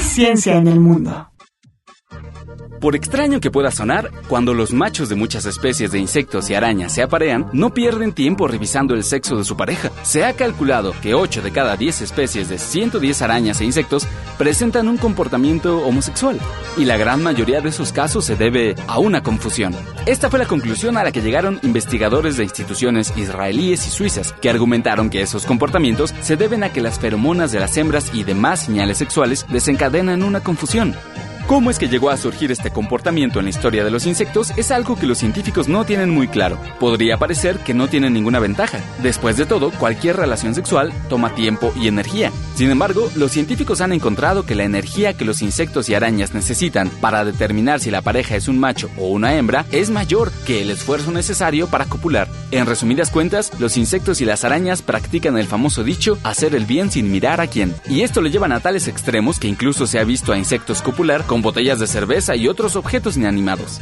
Ciencia 0.00 0.56
en 0.56 0.66
el 0.66 0.80
mundo. 0.80 1.30
Por 2.80 2.94
extraño 2.94 3.40
que 3.40 3.50
pueda 3.50 3.70
sonar, 3.70 4.10
cuando 4.28 4.54
los 4.54 4.72
machos 4.72 5.08
de 5.08 5.16
muchas 5.16 5.46
especies 5.46 5.90
de 5.90 5.98
insectos 5.98 6.48
y 6.48 6.54
arañas 6.54 6.94
se 6.94 7.02
aparean, 7.02 7.48
no 7.52 7.74
pierden 7.74 8.12
tiempo 8.12 8.46
revisando 8.46 8.94
el 8.94 9.02
sexo 9.02 9.36
de 9.36 9.44
su 9.44 9.56
pareja. 9.56 9.90
Se 10.02 10.24
ha 10.24 10.34
calculado 10.34 10.94
que 11.02 11.14
8 11.14 11.42
de 11.42 11.50
cada 11.50 11.76
10 11.76 12.02
especies 12.02 12.48
de 12.48 12.58
110 12.58 13.22
arañas 13.22 13.60
e 13.60 13.64
insectos 13.64 14.06
presentan 14.38 14.88
un 14.88 14.96
comportamiento 14.96 15.78
homosexual, 15.84 16.38
y 16.76 16.84
la 16.84 16.96
gran 16.96 17.22
mayoría 17.22 17.60
de 17.60 17.70
esos 17.70 17.92
casos 17.92 18.24
se 18.24 18.36
debe 18.36 18.76
a 18.86 18.98
una 19.00 19.22
confusión. 19.22 19.74
Esta 20.06 20.30
fue 20.30 20.38
la 20.38 20.46
conclusión 20.46 20.96
a 20.96 21.04
la 21.04 21.10
que 21.10 21.22
llegaron 21.22 21.58
investigadores 21.62 22.36
de 22.36 22.44
instituciones 22.44 23.12
israelíes 23.16 23.86
y 23.88 23.90
suizas, 23.90 24.32
que 24.34 24.50
argumentaron 24.50 25.10
que 25.10 25.22
esos 25.22 25.44
comportamientos 25.46 26.14
se 26.20 26.36
deben 26.36 26.62
a 26.62 26.72
que 26.72 26.80
las 26.80 27.00
feromonas 27.00 27.50
de 27.50 27.58
las 27.58 27.76
hembras 27.76 28.12
y 28.14 28.22
demás 28.22 28.60
señales 28.64 28.98
sexuales 28.98 29.46
desencadenan 29.48 30.22
una 30.22 30.40
confusión. 30.40 30.94
¿Cómo 31.48 31.70
es 31.70 31.78
que 31.78 31.88
llegó 31.88 32.10
a 32.10 32.18
surgir 32.18 32.52
este 32.52 32.70
comportamiento 32.70 33.38
en 33.38 33.46
la 33.46 33.50
historia 33.50 33.82
de 33.82 33.90
los 33.90 34.04
insectos? 34.04 34.52
Es 34.58 34.70
algo 34.70 34.96
que 34.96 35.06
los 35.06 35.16
científicos 35.16 35.66
no 35.66 35.86
tienen 35.86 36.10
muy 36.10 36.28
claro. 36.28 36.58
Podría 36.78 37.16
parecer 37.16 37.58
que 37.60 37.72
no 37.72 37.88
tienen 37.88 38.12
ninguna 38.12 38.38
ventaja. 38.38 38.80
Después 39.02 39.38
de 39.38 39.46
todo, 39.46 39.70
cualquier 39.70 40.16
relación 40.16 40.54
sexual 40.54 40.92
toma 41.08 41.34
tiempo 41.34 41.72
y 41.74 41.88
energía. 41.88 42.30
Sin 42.58 42.72
embargo, 42.72 43.08
los 43.14 43.30
científicos 43.30 43.80
han 43.80 43.92
encontrado 43.92 44.44
que 44.44 44.56
la 44.56 44.64
energía 44.64 45.12
que 45.12 45.24
los 45.24 45.42
insectos 45.42 45.88
y 45.88 45.94
arañas 45.94 46.34
necesitan 46.34 46.90
para 46.90 47.24
determinar 47.24 47.78
si 47.78 47.92
la 47.92 48.02
pareja 48.02 48.34
es 48.34 48.48
un 48.48 48.58
macho 48.58 48.90
o 48.96 49.10
una 49.10 49.36
hembra 49.36 49.64
es 49.70 49.90
mayor 49.90 50.32
que 50.44 50.60
el 50.60 50.72
esfuerzo 50.72 51.12
necesario 51.12 51.68
para 51.68 51.84
copular. 51.84 52.26
En 52.50 52.66
resumidas 52.66 53.10
cuentas, 53.10 53.52
los 53.60 53.76
insectos 53.76 54.20
y 54.20 54.24
las 54.24 54.42
arañas 54.42 54.82
practican 54.82 55.38
el 55.38 55.46
famoso 55.46 55.84
dicho 55.84 56.18
hacer 56.24 56.56
el 56.56 56.66
bien 56.66 56.90
sin 56.90 57.12
mirar 57.12 57.40
a 57.40 57.46
quién. 57.46 57.76
Y 57.88 58.00
esto 58.00 58.20
lo 58.20 58.28
llevan 58.28 58.50
a 58.50 58.58
tales 58.58 58.88
extremos 58.88 59.38
que 59.38 59.46
incluso 59.46 59.86
se 59.86 60.00
ha 60.00 60.04
visto 60.04 60.32
a 60.32 60.36
insectos 60.36 60.82
copular 60.82 61.26
con 61.26 61.42
botellas 61.42 61.78
de 61.78 61.86
cerveza 61.86 62.34
y 62.34 62.48
otros 62.48 62.74
objetos 62.74 63.16
inanimados. 63.16 63.80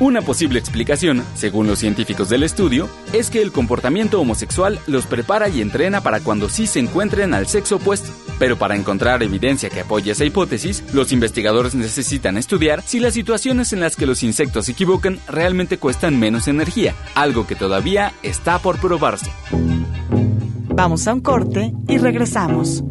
Una 0.00 0.22
posible 0.22 0.60
explicación, 0.60 1.24
según 1.34 1.66
los 1.66 1.80
científicos 1.80 2.28
del 2.28 2.44
estudio, 2.44 2.88
es 3.12 3.30
que 3.30 3.42
el 3.42 3.50
comportamiento 3.50 4.20
homosexual 4.20 4.78
los 4.86 5.06
prepara 5.06 5.48
y 5.48 5.60
entrena 5.60 6.02
para 6.02 6.20
cuando 6.20 6.48
sí 6.48 6.68
se 6.68 6.78
encuentren 6.78 7.34
al 7.34 7.48
sexo 7.48 7.76
opuesto. 7.76 8.12
Pero 8.38 8.56
para 8.56 8.76
encontrar 8.76 9.24
evidencia 9.24 9.70
que 9.70 9.80
apoye 9.80 10.12
esa 10.12 10.24
hipótesis, 10.24 10.84
los 10.92 11.10
investigadores 11.10 11.74
necesitan 11.74 12.36
estudiar 12.36 12.82
si 12.82 13.00
las 13.00 13.14
situaciones 13.14 13.72
en 13.72 13.80
las 13.80 13.96
que 13.96 14.06
los 14.06 14.22
insectos 14.22 14.66
se 14.66 14.72
equivocan 14.72 15.18
realmente 15.26 15.78
cuestan 15.78 16.16
menos 16.16 16.46
energía, 16.46 16.94
algo 17.16 17.48
que 17.48 17.56
todavía 17.56 18.12
está 18.22 18.60
por 18.60 18.78
probarse. 18.78 19.32
Vamos 20.68 21.08
a 21.08 21.14
un 21.14 21.22
corte 21.22 21.72
y 21.88 21.98
regresamos. 21.98 22.84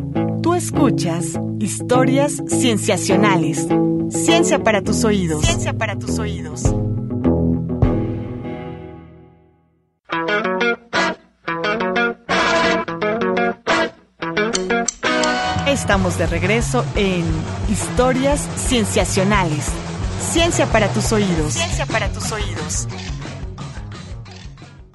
Tú 0.43 0.55
escuchas 0.55 1.39
historias 1.61 2.43
cienciacionales. 2.49 3.65
Ciencia 4.09 4.61
para 4.61 4.81
tus 4.81 5.05
oídos. 5.05 5.45
Ciencia 5.45 5.71
para 5.71 5.97
tus 5.97 6.19
oídos. 6.19 6.63
Estamos 15.87 16.17
de 16.17 16.27
regreso 16.27 16.85
en 16.97 17.23
Historias 17.71 18.41
Cienciacionales. 18.57 19.71
Ciencia 20.19 20.65
para 20.65 20.89
tus 20.89 21.13
oídos. 21.13 21.53
Ciencia 21.53 21.85
para 21.85 22.11
tus 22.11 22.29
oídos. 22.29 22.89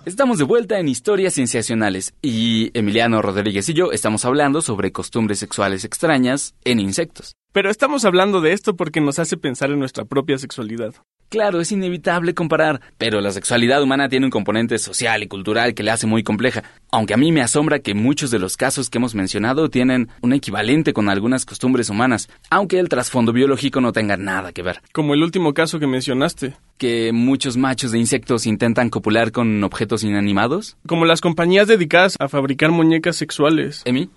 Estamos 0.04 0.36
de 0.36 0.44
vuelta 0.44 0.78
en 0.78 0.88
Historias 0.88 1.32
Cienciacionales 1.32 2.12
y 2.20 2.78
Emiliano 2.78 3.22
Rodríguez 3.22 3.70
y 3.70 3.72
yo 3.72 3.90
estamos 3.90 4.26
hablando 4.26 4.60
sobre 4.60 4.92
costumbres 4.92 5.38
sexuales 5.38 5.86
extrañas 5.86 6.54
en 6.62 6.78
insectos. 6.78 7.36
Pero 7.52 7.70
estamos 7.70 8.04
hablando 8.04 8.42
de 8.42 8.52
esto 8.52 8.76
porque 8.76 9.00
nos 9.00 9.18
hace 9.18 9.38
pensar 9.38 9.70
en 9.70 9.78
nuestra 9.78 10.04
propia 10.04 10.36
sexualidad. 10.36 10.92
Claro, 11.32 11.62
es 11.62 11.72
inevitable 11.72 12.34
comparar, 12.34 12.82
pero 12.98 13.22
la 13.22 13.30
sexualidad 13.30 13.82
humana 13.82 14.10
tiene 14.10 14.26
un 14.26 14.30
componente 14.30 14.76
social 14.76 15.22
y 15.22 15.28
cultural 15.28 15.72
que 15.72 15.82
la 15.82 15.94
hace 15.94 16.06
muy 16.06 16.22
compleja, 16.22 16.62
aunque 16.90 17.14
a 17.14 17.16
mí 17.16 17.32
me 17.32 17.40
asombra 17.40 17.78
que 17.78 17.94
muchos 17.94 18.30
de 18.30 18.38
los 18.38 18.58
casos 18.58 18.90
que 18.90 18.98
hemos 18.98 19.14
mencionado 19.14 19.70
tienen 19.70 20.10
un 20.20 20.34
equivalente 20.34 20.92
con 20.92 21.08
algunas 21.08 21.46
costumbres 21.46 21.88
humanas, 21.88 22.28
aunque 22.50 22.78
el 22.78 22.90
trasfondo 22.90 23.32
biológico 23.32 23.80
no 23.80 23.92
tenga 23.92 24.18
nada 24.18 24.52
que 24.52 24.60
ver. 24.60 24.82
Como 24.92 25.14
el 25.14 25.22
último 25.22 25.54
caso 25.54 25.80
que 25.80 25.86
mencionaste. 25.86 26.54
Que 26.76 27.12
muchos 27.12 27.56
machos 27.56 27.92
de 27.92 27.98
insectos 27.98 28.44
intentan 28.44 28.90
copular 28.90 29.32
con 29.32 29.64
objetos 29.64 30.04
inanimados. 30.04 30.76
Como 30.86 31.06
las 31.06 31.22
compañías 31.22 31.66
dedicadas 31.66 32.16
a 32.20 32.28
fabricar 32.28 32.72
muñecas 32.72 33.16
sexuales. 33.16 33.80
Emi, 33.86 34.10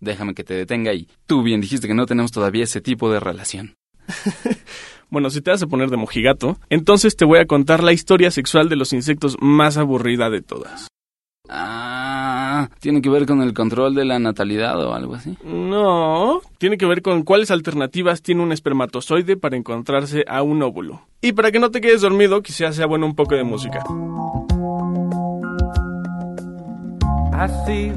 déjame 0.00 0.32
que 0.32 0.42
te 0.42 0.54
detenga 0.54 0.94
y 0.94 1.06
tú 1.26 1.42
bien 1.42 1.60
dijiste 1.60 1.86
que 1.86 1.92
no 1.92 2.06
tenemos 2.06 2.32
todavía 2.32 2.64
ese 2.64 2.80
tipo 2.80 3.12
de 3.12 3.20
relación. 3.20 3.74
Bueno, 5.08 5.30
si 5.30 5.40
te 5.40 5.50
vas 5.50 5.62
a 5.62 5.66
poner 5.66 5.90
de 5.90 5.96
mojigato, 5.96 6.58
entonces 6.68 7.16
te 7.16 7.24
voy 7.24 7.38
a 7.38 7.46
contar 7.46 7.82
la 7.82 7.92
historia 7.92 8.30
sexual 8.30 8.68
de 8.68 8.76
los 8.76 8.92
insectos 8.92 9.36
más 9.40 9.76
aburrida 9.76 10.30
de 10.30 10.42
todas. 10.42 10.88
Ah, 11.48 12.68
¿tiene 12.80 13.00
que 13.00 13.08
ver 13.08 13.24
con 13.24 13.40
el 13.40 13.54
control 13.54 13.94
de 13.94 14.04
la 14.04 14.18
natalidad 14.18 14.84
o 14.84 14.94
algo 14.94 15.14
así? 15.14 15.36
No, 15.44 16.40
tiene 16.58 16.76
que 16.76 16.86
ver 16.86 17.02
con 17.02 17.22
cuáles 17.22 17.52
alternativas 17.52 18.20
tiene 18.20 18.42
un 18.42 18.50
espermatozoide 18.50 19.36
para 19.36 19.56
encontrarse 19.56 20.24
a 20.26 20.42
un 20.42 20.62
óvulo. 20.62 21.02
Y 21.20 21.32
para 21.32 21.52
que 21.52 21.60
no 21.60 21.70
te 21.70 21.80
quedes 21.80 22.00
dormido, 22.00 22.42
quizás 22.42 22.74
sea 22.74 22.86
bueno 22.86 23.06
un 23.06 23.14
poco 23.14 23.36
de 23.36 23.44
música. 23.44 23.84
Ay, 27.32 27.92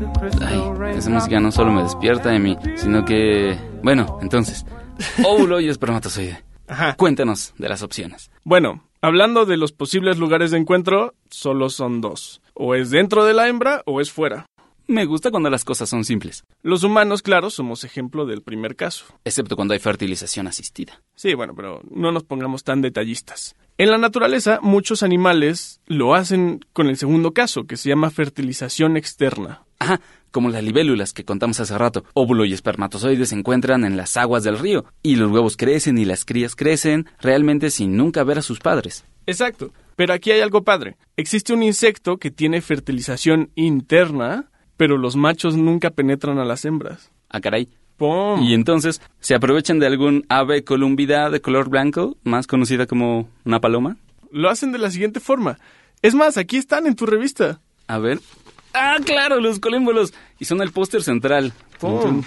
esa 0.95 1.09
música 1.09 1.39
no 1.39 1.51
solo 1.51 1.71
me 1.71 1.81
despierta 1.81 2.29
de 2.29 2.39
mí, 2.39 2.57
sino 2.75 3.03
que... 3.03 3.57
Bueno, 3.81 4.19
entonces, 4.21 4.65
óvulo 5.25 5.59
y 5.59 5.69
espermatozoide. 5.69 6.43
Ajá. 6.69 6.95
Cuéntanos 6.95 7.53
de 7.57 7.67
las 7.67 7.81
opciones. 7.81 8.31
Bueno, 8.43 8.83
hablando 9.01 9.45
de 9.45 9.57
los 9.57 9.71
posibles 9.71 10.17
lugares 10.17 10.51
de 10.51 10.59
encuentro, 10.59 11.15
solo 11.29 11.69
son 11.69 11.99
dos. 11.99 12.41
O 12.53 12.75
es 12.75 12.91
dentro 12.91 13.25
de 13.25 13.33
la 13.33 13.47
hembra 13.47 13.81
o 13.85 13.99
es 13.99 14.11
fuera. 14.11 14.45
Me 14.89 15.05
gusta 15.05 15.29
cuando 15.29 15.51
las 15.51 15.65
cosas 15.65 15.87
son 15.87 16.03
simples. 16.03 16.45
Los 16.63 16.83
humanos, 16.83 17.21
claro, 17.21 17.51
somos 17.51 17.83
ejemplo 17.83 18.25
del 18.25 18.41
primer 18.41 18.75
caso. 18.75 19.05
Excepto 19.23 19.55
cuando 19.55 19.75
hay 19.75 19.79
fertilización 19.79 20.47
asistida. 20.47 21.03
Sí, 21.15 21.35
bueno, 21.35 21.53
pero 21.55 21.81
no 21.91 22.11
nos 22.11 22.23
pongamos 22.23 22.63
tan 22.63 22.81
detallistas. 22.81 23.55
En 23.77 23.91
la 23.91 23.99
naturaleza, 23.99 24.59
muchos 24.63 25.03
animales 25.03 25.79
lo 25.85 26.15
hacen 26.15 26.65
con 26.73 26.87
el 26.87 26.97
segundo 26.97 27.33
caso, 27.33 27.65
que 27.65 27.77
se 27.77 27.89
llama 27.89 28.09
fertilización 28.09 28.97
externa. 28.97 29.63
Ajá, 29.77 30.01
como 30.31 30.49
las 30.49 30.63
libélulas 30.63 31.13
que 31.13 31.25
contamos 31.25 31.59
hace 31.59 31.77
rato. 31.77 32.03
Óvulo 32.13 32.45
y 32.45 32.53
espermatozoide 32.53 33.25
se 33.25 33.35
encuentran 33.35 33.83
en 33.83 33.97
las 33.97 34.17
aguas 34.17 34.43
del 34.43 34.59
río, 34.59 34.85
y 35.03 35.15
los 35.15 35.31
huevos 35.31 35.57
crecen 35.57 35.97
y 35.97 36.05
las 36.05 36.25
crías 36.25 36.55
crecen, 36.55 37.07
realmente 37.21 37.69
sin 37.69 37.97
nunca 37.97 38.23
ver 38.23 38.39
a 38.39 38.41
sus 38.41 38.59
padres. 38.59 39.05
Exacto. 39.25 39.71
Pero 39.95 40.13
aquí 40.13 40.31
hay 40.31 40.41
algo 40.41 40.63
padre. 40.63 40.95
Existe 41.17 41.53
un 41.53 41.61
insecto 41.61 42.17
que 42.17 42.31
tiene 42.31 42.61
fertilización 42.61 43.51
interna, 43.55 44.49
pero 44.77 44.97
los 44.97 45.15
machos 45.15 45.57
nunca 45.57 45.89
penetran 45.89 46.39
a 46.39 46.45
las 46.45 46.63
hembras. 46.65 47.11
Ah, 47.29 47.41
caray. 47.41 47.67
¡Pum! 47.97 48.41
Y 48.41 48.53
entonces, 48.53 49.01
¿se 49.19 49.35
aprovechan 49.35 49.77
de 49.77 49.87
algún 49.87 50.25
ave 50.29 50.63
columbida 50.63 51.29
de 51.29 51.41
color 51.41 51.69
blanco, 51.69 52.15
más 52.23 52.47
conocida 52.47 52.85
como 52.87 53.29
una 53.43 53.59
paloma? 53.59 53.97
Lo 54.31 54.49
hacen 54.49 54.71
de 54.71 54.77
la 54.77 54.89
siguiente 54.89 55.19
forma. 55.19 55.59
Es 56.01 56.15
más, 56.15 56.37
aquí 56.37 56.55
están 56.55 56.87
en 56.87 56.95
tu 56.95 57.05
revista. 57.05 57.59
A 57.87 57.97
ver. 57.97 58.19
Ah, 58.73 58.97
claro, 59.03 59.39
los 59.39 59.59
colémbolos. 59.59 60.13
Y 60.39 60.45
son 60.45 60.61
el 60.61 60.71
póster 60.71 61.03
central. 61.03 61.53
¡Pum! 61.79 62.23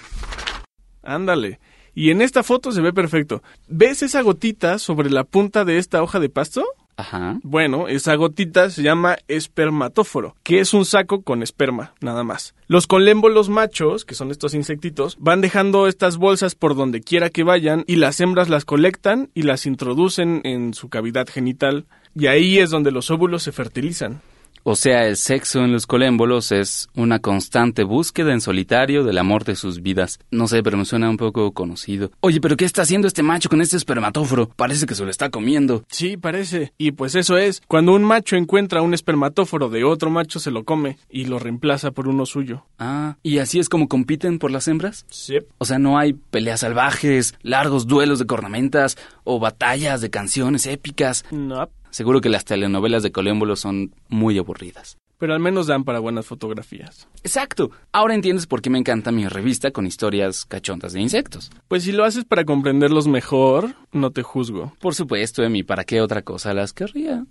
Ándale. 1.02 1.61
Y 1.94 2.11
en 2.11 2.22
esta 2.22 2.42
foto 2.42 2.72
se 2.72 2.80
ve 2.80 2.92
perfecto. 2.92 3.42
¿Ves 3.68 4.02
esa 4.02 4.22
gotita 4.22 4.78
sobre 4.78 5.11
la 5.11 5.25
punta 5.25 5.64
de 5.64 5.78
esta 5.78 6.02
hoja 6.02 6.20
de 6.20 6.30
pasto? 6.30 6.64
Ajá. 6.96 7.38
Bueno, 7.42 7.88
esa 7.88 8.14
gotita 8.16 8.70
se 8.70 8.82
llama 8.82 9.16
espermatóforo, 9.28 10.37
que 10.42 10.61
es 10.61 10.75
un 10.75 10.84
saco 10.84 11.22
con 11.22 11.42
esperma, 11.42 11.94
nada 12.00 12.22
más. 12.22 12.54
Los 12.66 12.87
colémbolos 12.87 13.49
machos, 13.49 14.04
que 14.04 14.14
son 14.14 14.30
estos 14.30 14.54
insectitos, 14.54 15.16
van 15.18 15.40
dejando 15.40 15.87
estas 15.87 16.16
bolsas 16.16 16.54
por 16.54 16.76
donde 16.76 17.00
quiera 17.00 17.30
que 17.30 17.44
vayan 17.44 17.84
y 17.87 17.96
las 17.96 18.20
hembras 18.20 18.49
las 18.49 18.64
colectan 18.64 19.30
y 19.34 19.42
las 19.42 19.66
introducen 19.66 20.42
en 20.44 20.75
su 20.75 20.88
cavidad 20.88 21.28
genital 21.28 21.87
y 22.14 22.26
ahí 22.26 22.58
es 22.58 22.70
donde 22.70 22.90
los 22.90 23.11
óvulos 23.11 23.42
se 23.42 23.52
fertilizan. 23.52 24.20
O 24.64 24.76
sea, 24.76 25.07
el 25.07 25.16
sexo 25.16 25.64
en 25.64 25.73
los 25.73 25.87
colémbolos 25.87 26.52
es 26.52 26.88
una 26.95 27.19
constante 27.19 27.83
búsqueda 27.83 28.33
en 28.33 28.40
solitario 28.40 29.02
del 29.02 29.19
amor 29.19 29.45
de 29.45 29.57
sus 29.57 29.83
vidas. 29.83 30.21
No 30.31 30.47
sé, 30.47 30.62
pero 30.62 30.76
me 30.76 30.85
suena 30.85 31.11
un 31.11 31.16
poco 31.16 31.52
conocido. 31.52 32.12
Oye, 32.21 32.40
pero 32.40 32.57
¿qué 32.57 32.64
está 32.64 32.83
haciendo 32.83 33.09
este 33.09 33.23
macho 33.23 33.49
con 33.49 33.61
este 33.61 33.76
espermatóforo? 33.76 34.49
Parece 34.50 34.87
que 34.87 34.95
se 34.95 35.04
lo 35.04 35.11
está 35.11 35.31
comiendo. 35.31 35.85
Sí, 35.88 36.16
parece. 36.16 36.73
Y 36.78 36.92
pues 36.92 37.14
eso 37.16 37.37
es, 37.38 37.61
cuando 37.66 37.92
un 37.92 38.04
macho 38.04 38.37
encuentra 38.37 38.83
un 38.83 38.95
espermatóforo 38.95 39.69
de 39.69 39.83
otro 39.83 40.11
macho 40.11 40.38
se 40.38 40.52
lo 40.52 40.64
come 40.64 40.99
y 41.11 41.25
lo 41.25 41.38
reemplaza 41.38 41.90
por 41.90 42.09
uno 42.09 42.25
suyo. 42.25 42.64
Ah, 42.78 43.16
¿y 43.23 43.38
así 43.38 43.59
es 43.59 43.69
como 43.69 43.88
compiten 43.88 44.38
por 44.38 44.50
las 44.50 44.69
hembras? 44.69 45.07
Sí. 45.11 45.38
O 45.59 45.64
sea, 45.64 45.78
no 45.78 45.99
hay 45.99 46.12
peleas 46.12 46.61
salvajes, 46.61 47.35
largos 47.42 47.87
duelos 47.87 48.21
de 48.21 48.26
cornamentas 48.26 48.97
o 49.25 49.40
batallas 49.40 50.00
de 50.00 50.11
canciones 50.11 50.66
épicas. 50.66 51.25
No. 51.31 51.69
Seguro 51.92 52.22
que 52.22 52.30
las 52.30 52.46
telenovelas 52.46 53.02
de 53.02 53.12
colémbolos 53.12 53.61
son 53.61 53.94
muy 54.08 54.38
aburridas. 54.38 54.96
Pero 55.18 55.34
al 55.34 55.40
menos 55.40 55.66
dan 55.66 55.84
para 55.84 55.99
buenas 55.99 56.25
fotografías. 56.25 57.06
Exacto. 57.22 57.70
Ahora 57.92 58.14
entiendes 58.14 58.46
por 58.46 58.62
qué 58.62 58.70
me 58.70 58.78
encanta 58.78 59.12
mi 59.12 59.28
revista 59.28 59.70
con 59.72 59.87
historias 59.87 60.46
cachondas 60.46 60.94
de 60.94 61.02
insectos. 61.02 61.50
Pues 61.68 61.84
si 61.84 61.92
lo 61.92 62.04
haces 62.04 62.25
para 62.25 62.46
comprenderlos 62.46 63.08
mejor, 63.08 63.76
no 63.92 64.11
te 64.11 64.22
juzgo. 64.22 64.72
Por 64.80 64.94
supuesto, 64.94 65.44
Emi, 65.44 65.62
¿para 65.64 65.84
qué 65.84 66.00
otra 66.00 66.22
cosa 66.22 66.54
las 66.54 66.72
querría? 66.72 67.26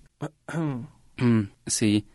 Mm, 1.18 1.50
sí. 1.68 2.08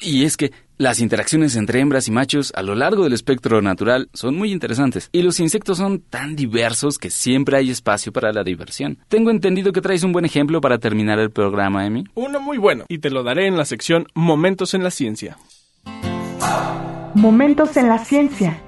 Y 0.00 0.24
es 0.24 0.36
que 0.36 0.52
las 0.76 1.00
interacciones 1.00 1.56
entre 1.56 1.80
hembras 1.80 2.06
y 2.06 2.12
machos 2.12 2.52
a 2.54 2.62
lo 2.62 2.76
largo 2.76 3.02
del 3.02 3.12
espectro 3.12 3.60
natural 3.60 4.08
son 4.12 4.36
muy 4.36 4.52
interesantes. 4.52 5.08
Y 5.10 5.22
los 5.22 5.40
insectos 5.40 5.78
son 5.78 6.00
tan 6.00 6.36
diversos 6.36 6.98
que 6.98 7.10
siempre 7.10 7.56
hay 7.56 7.70
espacio 7.70 8.12
para 8.12 8.32
la 8.32 8.44
diversión. 8.44 8.98
Tengo 9.08 9.30
entendido 9.30 9.72
que 9.72 9.80
traes 9.80 10.04
un 10.04 10.12
buen 10.12 10.24
ejemplo 10.24 10.60
para 10.60 10.78
terminar 10.78 11.18
el 11.18 11.30
programa, 11.30 11.84
Emi. 11.84 12.04
Uno 12.14 12.40
muy 12.40 12.58
bueno, 12.58 12.84
y 12.88 12.98
te 12.98 13.10
lo 13.10 13.24
daré 13.24 13.46
en 13.46 13.56
la 13.56 13.64
sección 13.64 14.06
Momentos 14.14 14.74
en 14.74 14.84
la 14.84 14.90
Ciencia. 14.90 15.36
Momentos 17.14 17.76
en 17.76 17.88
la 17.88 17.98
ciencia. 17.98 18.62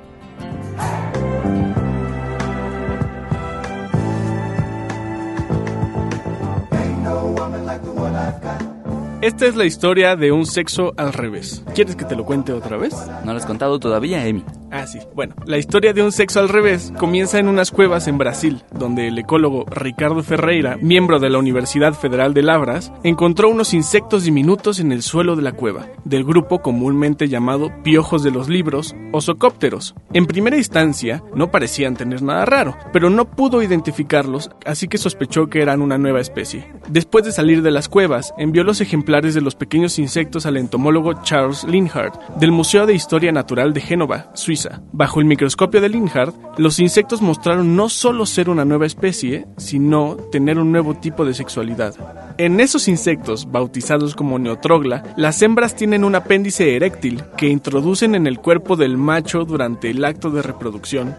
Esta 9.23 9.47
es 9.47 9.55
la 9.55 9.67
historia 9.67 10.17
de 10.17 10.33
un 10.33 10.47
sexo 10.47 10.95
al 10.97 11.13
revés. 11.13 11.63
¿Quieres 11.75 11.95
que 11.95 12.07
te 12.07 12.17
lo 12.17 12.25
cuente 12.25 12.55
otra 12.55 12.79
vez? 12.79 12.95
¿No 13.23 13.33
lo 13.33 13.39
has 13.39 13.45
contado 13.45 13.79
todavía, 13.79 14.27
Emi? 14.27 14.43
Ah, 14.71 14.87
sí. 14.87 14.99
Bueno, 15.15 15.35
la 15.45 15.59
historia 15.59 15.93
de 15.93 16.03
un 16.03 16.11
sexo 16.11 16.41
al 16.41 16.49
revés 16.49 16.91
comienza 16.99 17.39
en 17.39 17.49
unas 17.49 17.71
cuevas 17.71 18.09
en 18.09 18.17
Brasil, 18.17 18.63
donde 18.73 19.09
el 19.09 19.19
ecólogo 19.19 19.67
Ricardo 19.67 20.23
Ferreira, 20.23 20.79
miembro 20.81 21.19
de 21.19 21.29
la 21.29 21.39
Universidad 21.39 21.93
Federal 21.93 22.33
de 22.33 22.43
Labras, 22.43 22.93
encontró 23.03 23.51
unos 23.51 23.75
insectos 23.75 24.25
diminutos 24.25 24.81
en 24.81 24.91
el 24.91 25.03
suelo 25.03 25.37
de 25.37 25.43
la 25.43 25.53
cueva, 25.53 25.89
del 26.05 26.25
grupo 26.25 26.63
comúnmente 26.63 27.29
llamado 27.29 27.71
piojos 27.83 28.23
de 28.23 28.31
los 28.31 28.49
libros 28.49 28.95
o 29.13 29.21
socópteros. 29.21 29.95
En 30.15 30.25
primera 30.25 30.57
instancia, 30.57 31.23
no 31.35 31.51
parecían 31.51 31.95
tener 31.95 32.23
nada 32.23 32.47
raro, 32.47 32.79
pero 32.91 33.11
no 33.11 33.31
pudo 33.31 33.61
identificarlos, 33.61 34.51
así 34.65 34.89
que 34.89 34.97
sospechó 34.97 35.49
que 35.49 35.61
eran 35.61 35.83
una 35.83 35.99
nueva 35.99 36.21
especie. 36.21 36.73
Después 36.89 37.25
de 37.25 37.33
salir 37.33 37.61
de 37.63 37.71
las 37.71 37.89
cuevas, 37.89 38.33
envió 38.39 38.65
los 38.65 38.81
ejemplares 38.81 39.10
de 39.11 39.41
los 39.41 39.57
pequeños 39.57 39.99
insectos 39.99 40.47
al 40.47 40.57
entomólogo 40.57 41.25
Charles 41.25 41.65
Linhart 41.65 42.15
del 42.37 42.53
Museo 42.53 42.87
de 42.87 42.95
Historia 42.95 43.33
Natural 43.33 43.73
de 43.73 43.81
Génova, 43.81 44.31
Suiza. 44.35 44.83
Bajo 44.93 45.19
el 45.19 45.27
microscopio 45.27 45.81
de 45.81 45.89
Linhart, 45.89 46.33
los 46.59 46.79
insectos 46.79 47.21
mostraron 47.21 47.75
no 47.75 47.89
solo 47.89 48.25
ser 48.25 48.49
una 48.49 48.65
nueva 48.65 48.87
especie, 48.87 49.49
sino 49.57 50.17
tener 50.31 50.61
un 50.61 50.71
nuevo 50.71 50.95
tipo 50.95 51.25
de 51.25 51.35
sexualidad. 51.35 51.95
En 52.39 52.61
esos 52.61 52.87
insectos, 52.87 53.51
bautizados 53.51 54.15
como 54.15 54.39
neotrogla, 54.39 55.03
las 55.17 55.43
hembras 55.43 55.75
tienen 55.75 56.05
un 56.05 56.15
apéndice 56.15 56.77
eréctil 56.77 57.25
que 57.37 57.49
introducen 57.49 58.15
en 58.15 58.29
el 58.29 58.39
cuerpo 58.39 58.77
del 58.77 58.97
macho 58.97 59.45
durante 59.45 59.91
el 59.91 60.05
acto 60.05 60.31
de 60.31 60.43
reproducción. 60.43 61.17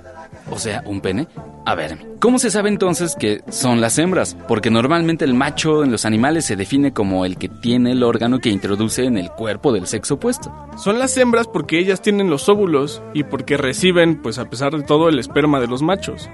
O 0.49 0.59
sea, 0.59 0.83
un 0.85 1.01
pene. 1.01 1.27
A 1.65 1.75
ver, 1.75 1.97
¿cómo 2.19 2.39
se 2.39 2.49
sabe 2.49 2.69
entonces 2.69 3.15
que 3.15 3.41
son 3.49 3.81
las 3.81 3.97
hembras? 3.97 4.35
Porque 4.47 4.69
normalmente 4.69 5.25
el 5.25 5.33
macho 5.33 5.83
en 5.83 5.91
los 5.91 6.05
animales 6.05 6.45
se 6.45 6.55
define 6.55 6.91
como 6.91 7.25
el 7.25 7.37
que 7.37 7.49
tiene 7.49 7.91
el 7.91 8.03
órgano 8.03 8.39
que 8.39 8.49
introduce 8.49 9.05
en 9.05 9.17
el 9.17 9.29
cuerpo 9.29 9.71
del 9.71 9.87
sexo 9.87 10.15
opuesto. 10.15 10.53
Son 10.77 10.99
las 10.99 11.15
hembras 11.17 11.47
porque 11.47 11.79
ellas 11.79 12.01
tienen 12.01 12.29
los 12.29 12.49
óvulos 12.49 13.01
y 13.13 13.23
porque 13.23 13.57
reciben, 13.57 14.21
pues 14.21 14.39
a 14.39 14.49
pesar 14.49 14.75
de 14.75 14.83
todo, 14.83 15.09
el 15.09 15.19
esperma 15.19 15.59
de 15.59 15.67
los 15.67 15.81
machos. 15.81 16.29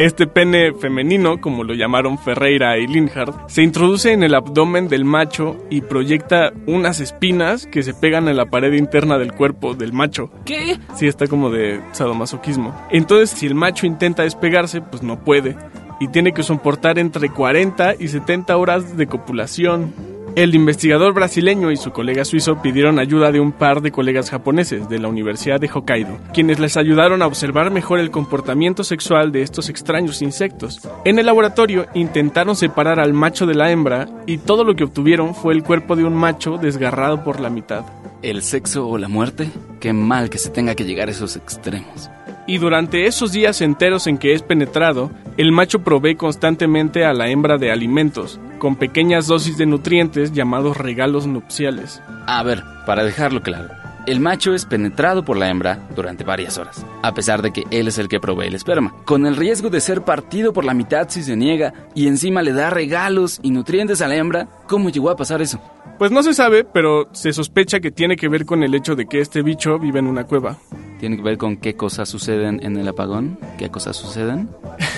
Este 0.00 0.26
pene 0.26 0.72
femenino, 0.72 1.42
como 1.42 1.62
lo 1.62 1.74
llamaron 1.74 2.16
Ferreira 2.16 2.78
y 2.78 2.86
Linhart, 2.86 3.50
se 3.50 3.62
introduce 3.62 4.10
en 4.12 4.22
el 4.22 4.34
abdomen 4.34 4.88
del 4.88 5.04
macho 5.04 5.58
y 5.68 5.82
proyecta 5.82 6.54
unas 6.66 7.00
espinas 7.00 7.66
que 7.66 7.82
se 7.82 7.92
pegan 7.92 8.26
en 8.26 8.38
la 8.38 8.46
pared 8.46 8.72
interna 8.72 9.18
del 9.18 9.34
cuerpo 9.34 9.74
del 9.74 9.92
macho. 9.92 10.30
¿Qué? 10.46 10.78
Sí, 10.96 11.06
está 11.06 11.26
como 11.26 11.50
de 11.50 11.82
sadomasoquismo. 11.92 12.74
Entonces, 12.90 13.28
si 13.28 13.44
el 13.44 13.54
macho 13.54 13.84
intenta 13.84 14.22
despegarse, 14.22 14.80
pues 14.80 15.02
no 15.02 15.22
puede. 15.22 15.54
Y 16.00 16.08
tiene 16.08 16.32
que 16.32 16.44
soportar 16.44 16.98
entre 16.98 17.28
40 17.28 17.96
y 17.98 18.08
70 18.08 18.56
horas 18.56 18.96
de 18.96 19.06
copulación. 19.06 19.92
El 20.40 20.54
investigador 20.54 21.12
brasileño 21.12 21.70
y 21.70 21.76
su 21.76 21.92
colega 21.92 22.24
suizo 22.24 22.62
pidieron 22.62 22.98
ayuda 22.98 23.30
de 23.30 23.40
un 23.40 23.52
par 23.52 23.82
de 23.82 23.92
colegas 23.92 24.30
japoneses 24.30 24.88
de 24.88 24.98
la 24.98 25.08
Universidad 25.08 25.60
de 25.60 25.68
Hokkaido, 25.68 26.16
quienes 26.32 26.58
les 26.58 26.78
ayudaron 26.78 27.20
a 27.20 27.26
observar 27.26 27.70
mejor 27.70 27.98
el 27.98 28.10
comportamiento 28.10 28.82
sexual 28.82 29.32
de 29.32 29.42
estos 29.42 29.68
extraños 29.68 30.22
insectos. 30.22 30.80
En 31.04 31.18
el 31.18 31.26
laboratorio 31.26 31.88
intentaron 31.92 32.56
separar 32.56 33.00
al 33.00 33.12
macho 33.12 33.44
de 33.44 33.54
la 33.54 33.70
hembra 33.70 34.08
y 34.24 34.38
todo 34.38 34.64
lo 34.64 34.74
que 34.74 34.84
obtuvieron 34.84 35.34
fue 35.34 35.52
el 35.52 35.62
cuerpo 35.62 35.94
de 35.94 36.04
un 36.04 36.14
macho 36.14 36.56
desgarrado 36.56 37.22
por 37.22 37.38
la 37.38 37.50
mitad. 37.50 37.84
¿El 38.22 38.40
sexo 38.40 38.88
o 38.88 38.96
la 38.96 39.08
muerte? 39.08 39.50
Qué 39.78 39.92
mal 39.92 40.30
que 40.30 40.38
se 40.38 40.48
tenga 40.48 40.74
que 40.74 40.86
llegar 40.86 41.08
a 41.08 41.10
esos 41.10 41.36
extremos 41.36 42.08
y 42.50 42.58
durante 42.58 43.06
esos 43.06 43.30
días 43.30 43.60
enteros 43.60 44.08
en 44.08 44.18
que 44.18 44.34
es 44.34 44.42
penetrado, 44.42 45.12
el 45.36 45.52
macho 45.52 45.84
provee 45.84 46.16
constantemente 46.16 47.04
a 47.04 47.14
la 47.14 47.28
hembra 47.28 47.58
de 47.58 47.70
alimentos, 47.70 48.40
con 48.58 48.74
pequeñas 48.74 49.28
dosis 49.28 49.56
de 49.56 49.66
nutrientes 49.66 50.32
llamados 50.32 50.76
regalos 50.76 51.28
nupciales. 51.28 52.02
A 52.26 52.42
ver, 52.42 52.64
para 52.86 53.04
dejarlo 53.04 53.40
claro, 53.40 53.68
el 54.08 54.18
macho 54.18 54.52
es 54.52 54.64
penetrado 54.64 55.24
por 55.24 55.36
la 55.36 55.48
hembra 55.48 55.86
durante 55.94 56.24
varias 56.24 56.58
horas, 56.58 56.84
a 57.02 57.14
pesar 57.14 57.40
de 57.40 57.52
que 57.52 57.62
él 57.70 57.86
es 57.86 57.98
el 57.98 58.08
que 58.08 58.18
provee 58.18 58.48
el 58.48 58.56
esperma, 58.56 58.96
con 59.04 59.26
el 59.26 59.36
riesgo 59.36 59.70
de 59.70 59.80
ser 59.80 60.02
partido 60.02 60.52
por 60.52 60.64
la 60.64 60.74
mitad 60.74 61.08
si 61.08 61.22
se 61.22 61.36
niega 61.36 61.72
y 61.94 62.08
encima 62.08 62.42
le 62.42 62.52
da 62.52 62.68
regalos 62.68 63.38
y 63.44 63.52
nutrientes 63.52 64.02
a 64.02 64.08
la 64.08 64.16
hembra. 64.16 64.48
¿Cómo 64.66 64.90
llegó 64.90 65.10
a 65.10 65.16
pasar 65.16 65.40
eso? 65.40 65.60
Pues 66.00 66.10
no 66.10 66.24
se 66.24 66.34
sabe, 66.34 66.64
pero 66.64 67.08
se 67.12 67.32
sospecha 67.32 67.78
que 67.78 67.92
tiene 67.92 68.16
que 68.16 68.28
ver 68.28 68.44
con 68.44 68.64
el 68.64 68.74
hecho 68.74 68.96
de 68.96 69.06
que 69.06 69.20
este 69.20 69.42
bicho 69.42 69.78
vive 69.78 70.00
en 70.00 70.08
una 70.08 70.24
cueva. 70.24 70.58
¿Tiene 71.00 71.16
que 71.16 71.22
ver 71.22 71.38
con 71.38 71.56
qué 71.56 71.76
cosas 71.76 72.10
suceden 72.10 72.60
en 72.62 72.76
el 72.76 72.86
apagón? 72.86 73.38
¿Qué 73.56 73.70
cosas 73.70 73.96
suceden? 73.96 74.50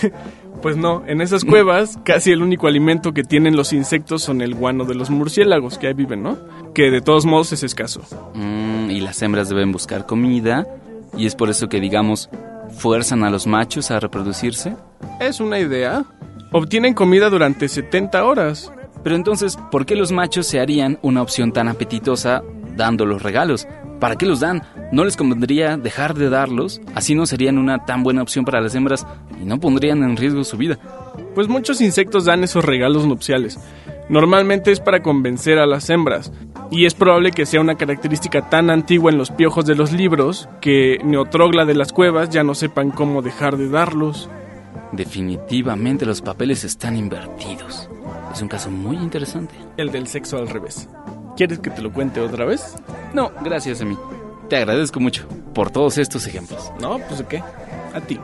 pues 0.62 0.76
no, 0.76 1.04
en 1.06 1.20
esas 1.20 1.44
cuevas 1.44 1.96
casi 2.04 2.32
el 2.32 2.42
único 2.42 2.66
alimento 2.66 3.14
que 3.14 3.22
tienen 3.22 3.54
los 3.54 3.72
insectos 3.72 4.20
son 4.20 4.40
el 4.40 4.56
guano 4.56 4.84
de 4.84 4.96
los 4.96 5.10
murciélagos 5.10 5.78
que 5.78 5.86
ahí 5.86 5.94
viven, 5.94 6.24
¿no? 6.24 6.38
Que 6.74 6.90
de 6.90 7.02
todos 7.02 7.24
modos 7.24 7.52
es 7.52 7.62
escaso. 7.62 8.02
Mm, 8.34 8.90
y 8.90 9.00
las 9.00 9.22
hembras 9.22 9.48
deben 9.48 9.70
buscar 9.70 10.04
comida 10.04 10.66
y 11.16 11.26
es 11.26 11.36
por 11.36 11.50
eso 11.50 11.68
que 11.68 11.78
digamos 11.78 12.28
fuerzan 12.76 13.22
a 13.22 13.30
los 13.30 13.46
machos 13.46 13.92
a 13.92 14.00
reproducirse. 14.00 14.74
Es 15.20 15.38
una 15.38 15.60
idea. 15.60 16.04
Obtienen 16.50 16.94
comida 16.94 17.30
durante 17.30 17.68
70 17.68 18.24
horas. 18.24 18.72
Pero 19.04 19.14
entonces, 19.14 19.56
¿por 19.70 19.86
qué 19.86 19.94
los 19.94 20.10
machos 20.10 20.46
se 20.48 20.58
harían 20.58 20.98
una 21.02 21.22
opción 21.22 21.52
tan 21.52 21.68
apetitosa 21.68 22.42
dando 22.76 23.06
los 23.06 23.22
regalos? 23.22 23.68
¿Para 24.02 24.16
qué 24.16 24.26
los 24.26 24.40
dan? 24.40 24.64
¿No 24.90 25.04
les 25.04 25.16
convendría 25.16 25.76
dejar 25.76 26.14
de 26.14 26.28
darlos? 26.28 26.80
Así 26.96 27.14
no 27.14 27.24
serían 27.24 27.56
una 27.56 27.84
tan 27.84 28.02
buena 28.02 28.20
opción 28.20 28.44
para 28.44 28.60
las 28.60 28.74
hembras 28.74 29.06
y 29.40 29.44
no 29.44 29.60
pondrían 29.60 30.02
en 30.02 30.16
riesgo 30.16 30.42
su 30.42 30.56
vida. 30.56 30.76
Pues 31.36 31.46
muchos 31.46 31.80
insectos 31.80 32.24
dan 32.24 32.42
esos 32.42 32.64
regalos 32.64 33.06
nupciales. 33.06 33.60
Normalmente 34.08 34.72
es 34.72 34.80
para 34.80 35.04
convencer 35.04 35.60
a 35.60 35.66
las 35.66 35.88
hembras, 35.88 36.32
y 36.68 36.86
es 36.86 36.94
probable 36.94 37.30
que 37.30 37.46
sea 37.46 37.60
una 37.60 37.76
característica 37.76 38.50
tan 38.50 38.70
antigua 38.70 39.12
en 39.12 39.18
los 39.18 39.30
piojos 39.30 39.66
de 39.66 39.76
los 39.76 39.92
libros 39.92 40.48
que 40.60 40.98
Neotrogla 41.04 41.64
de 41.64 41.74
las 41.74 41.92
cuevas 41.92 42.28
ya 42.28 42.42
no 42.42 42.56
sepan 42.56 42.90
cómo 42.90 43.22
dejar 43.22 43.56
de 43.56 43.68
darlos. 43.68 44.28
Definitivamente 44.90 46.06
los 46.06 46.22
papeles 46.22 46.64
están 46.64 46.96
invertidos. 46.96 47.88
Es 48.32 48.42
un 48.42 48.48
caso 48.48 48.68
muy 48.68 48.96
interesante. 48.96 49.54
El 49.76 49.92
del 49.92 50.08
sexo 50.08 50.38
al 50.38 50.48
revés. 50.48 50.88
¿Quieres 51.36 51.58
que 51.58 51.70
te 51.70 51.82
lo 51.82 51.92
cuente 51.92 52.20
otra 52.20 52.44
vez? 52.44 52.76
No, 53.14 53.32
gracias 53.42 53.80
a 53.80 53.84
mí. 53.84 53.96
Te 54.48 54.56
agradezco 54.56 55.00
mucho 55.00 55.26
por 55.54 55.70
todos 55.70 55.98
estos 55.98 56.26
ejemplos. 56.26 56.70
No, 56.80 56.98
pues 56.98 57.18
de 57.18 57.26
qué. 57.26 57.42
A 57.94 58.00
ti. 58.00 58.18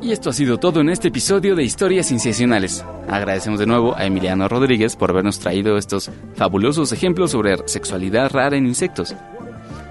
Y 0.00 0.12
esto 0.12 0.30
ha 0.30 0.32
sido 0.32 0.58
todo 0.58 0.80
en 0.80 0.90
este 0.90 1.08
episodio 1.08 1.56
de 1.56 1.64
Historias 1.64 2.06
Sensacionales. 2.06 2.84
Agradecemos 3.08 3.58
de 3.58 3.66
nuevo 3.66 3.96
a 3.96 4.06
Emiliano 4.06 4.48
Rodríguez 4.48 4.94
por 4.94 5.10
habernos 5.10 5.40
traído 5.40 5.76
estos 5.76 6.10
fabulosos 6.36 6.92
ejemplos 6.92 7.32
sobre 7.32 7.56
sexualidad 7.66 8.30
rara 8.30 8.56
en 8.56 8.66
insectos. 8.66 9.14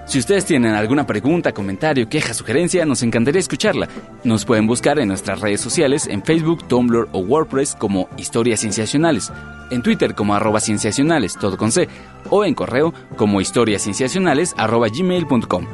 Si 0.08 0.18
ustedes 0.18 0.46
tienen 0.46 0.72
alguna 0.72 1.06
pregunta, 1.06 1.52
comentario, 1.52 2.08
queja, 2.08 2.32
sugerencia, 2.32 2.86
nos 2.86 3.02
encantaría 3.02 3.40
escucharla. 3.40 3.88
Nos 4.24 4.46
pueden 4.46 4.66
buscar 4.66 4.98
en 4.98 5.08
nuestras 5.08 5.42
redes 5.42 5.60
sociales, 5.60 6.06
en 6.06 6.22
Facebook, 6.22 6.66
Tumblr 6.66 7.10
o 7.12 7.18
WordPress 7.18 7.74
como 7.74 8.08
Historias 8.16 8.60
Cienciacionales, 8.60 9.30
en 9.70 9.82
Twitter 9.82 10.14
como 10.14 10.34
arroba 10.34 10.60
cienciacionales, 10.60 11.36
todo 11.38 11.58
con 11.58 11.72
C, 11.72 11.90
o 12.30 12.46
en 12.46 12.54
correo 12.54 12.94
como 13.18 13.42
historiascienciacionales 13.42 14.54
arroba 14.56 14.88
gmail.com. 14.88 15.66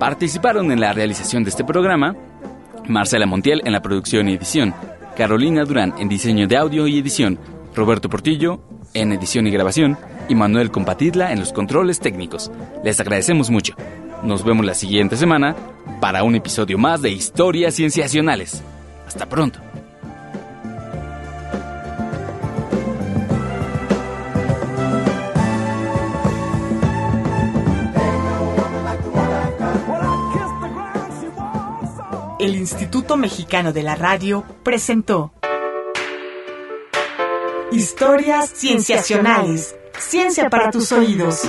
Participaron 0.00 0.72
en 0.72 0.80
la 0.80 0.92
realización 0.92 1.44
de 1.44 1.50
este 1.50 1.62
programa 1.62 2.16
Marcela 2.88 3.26
Montiel 3.26 3.62
en 3.64 3.70
la 3.70 3.82
producción 3.82 4.28
y 4.28 4.34
edición, 4.34 4.74
Carolina 5.16 5.64
Durán 5.64 5.94
en 6.00 6.08
diseño 6.08 6.48
de 6.48 6.56
audio 6.56 6.88
y 6.88 6.98
edición, 6.98 7.38
Roberto 7.72 8.08
Portillo 8.08 8.60
en 8.94 9.12
edición 9.12 9.46
y 9.46 9.52
grabación, 9.52 9.96
y 10.32 10.34
Manuel 10.34 10.70
Compatidla 10.70 11.32
en 11.32 11.40
los 11.40 11.52
controles 11.52 12.00
técnicos. 12.00 12.50
Les 12.82 12.98
agradecemos 12.98 13.50
mucho. 13.50 13.74
Nos 14.22 14.44
vemos 14.44 14.64
la 14.64 14.74
siguiente 14.74 15.16
semana 15.16 15.54
para 16.00 16.24
un 16.24 16.34
episodio 16.34 16.78
más 16.78 17.02
de 17.02 17.10
Historias 17.10 17.74
Cienciacionales. 17.74 18.62
Hasta 19.06 19.28
pronto. 19.28 19.60
El 32.38 32.56
Instituto 32.56 33.16
Mexicano 33.16 33.72
de 33.72 33.82
la 33.84 33.94
Radio 33.94 34.44
presentó 34.64 35.32
Historias 37.70 38.50
Cienciacionales. 38.50 39.76
Ciencia 39.98 40.48
para 40.50 40.70
tus 40.70 40.92
oídos. 40.92 41.42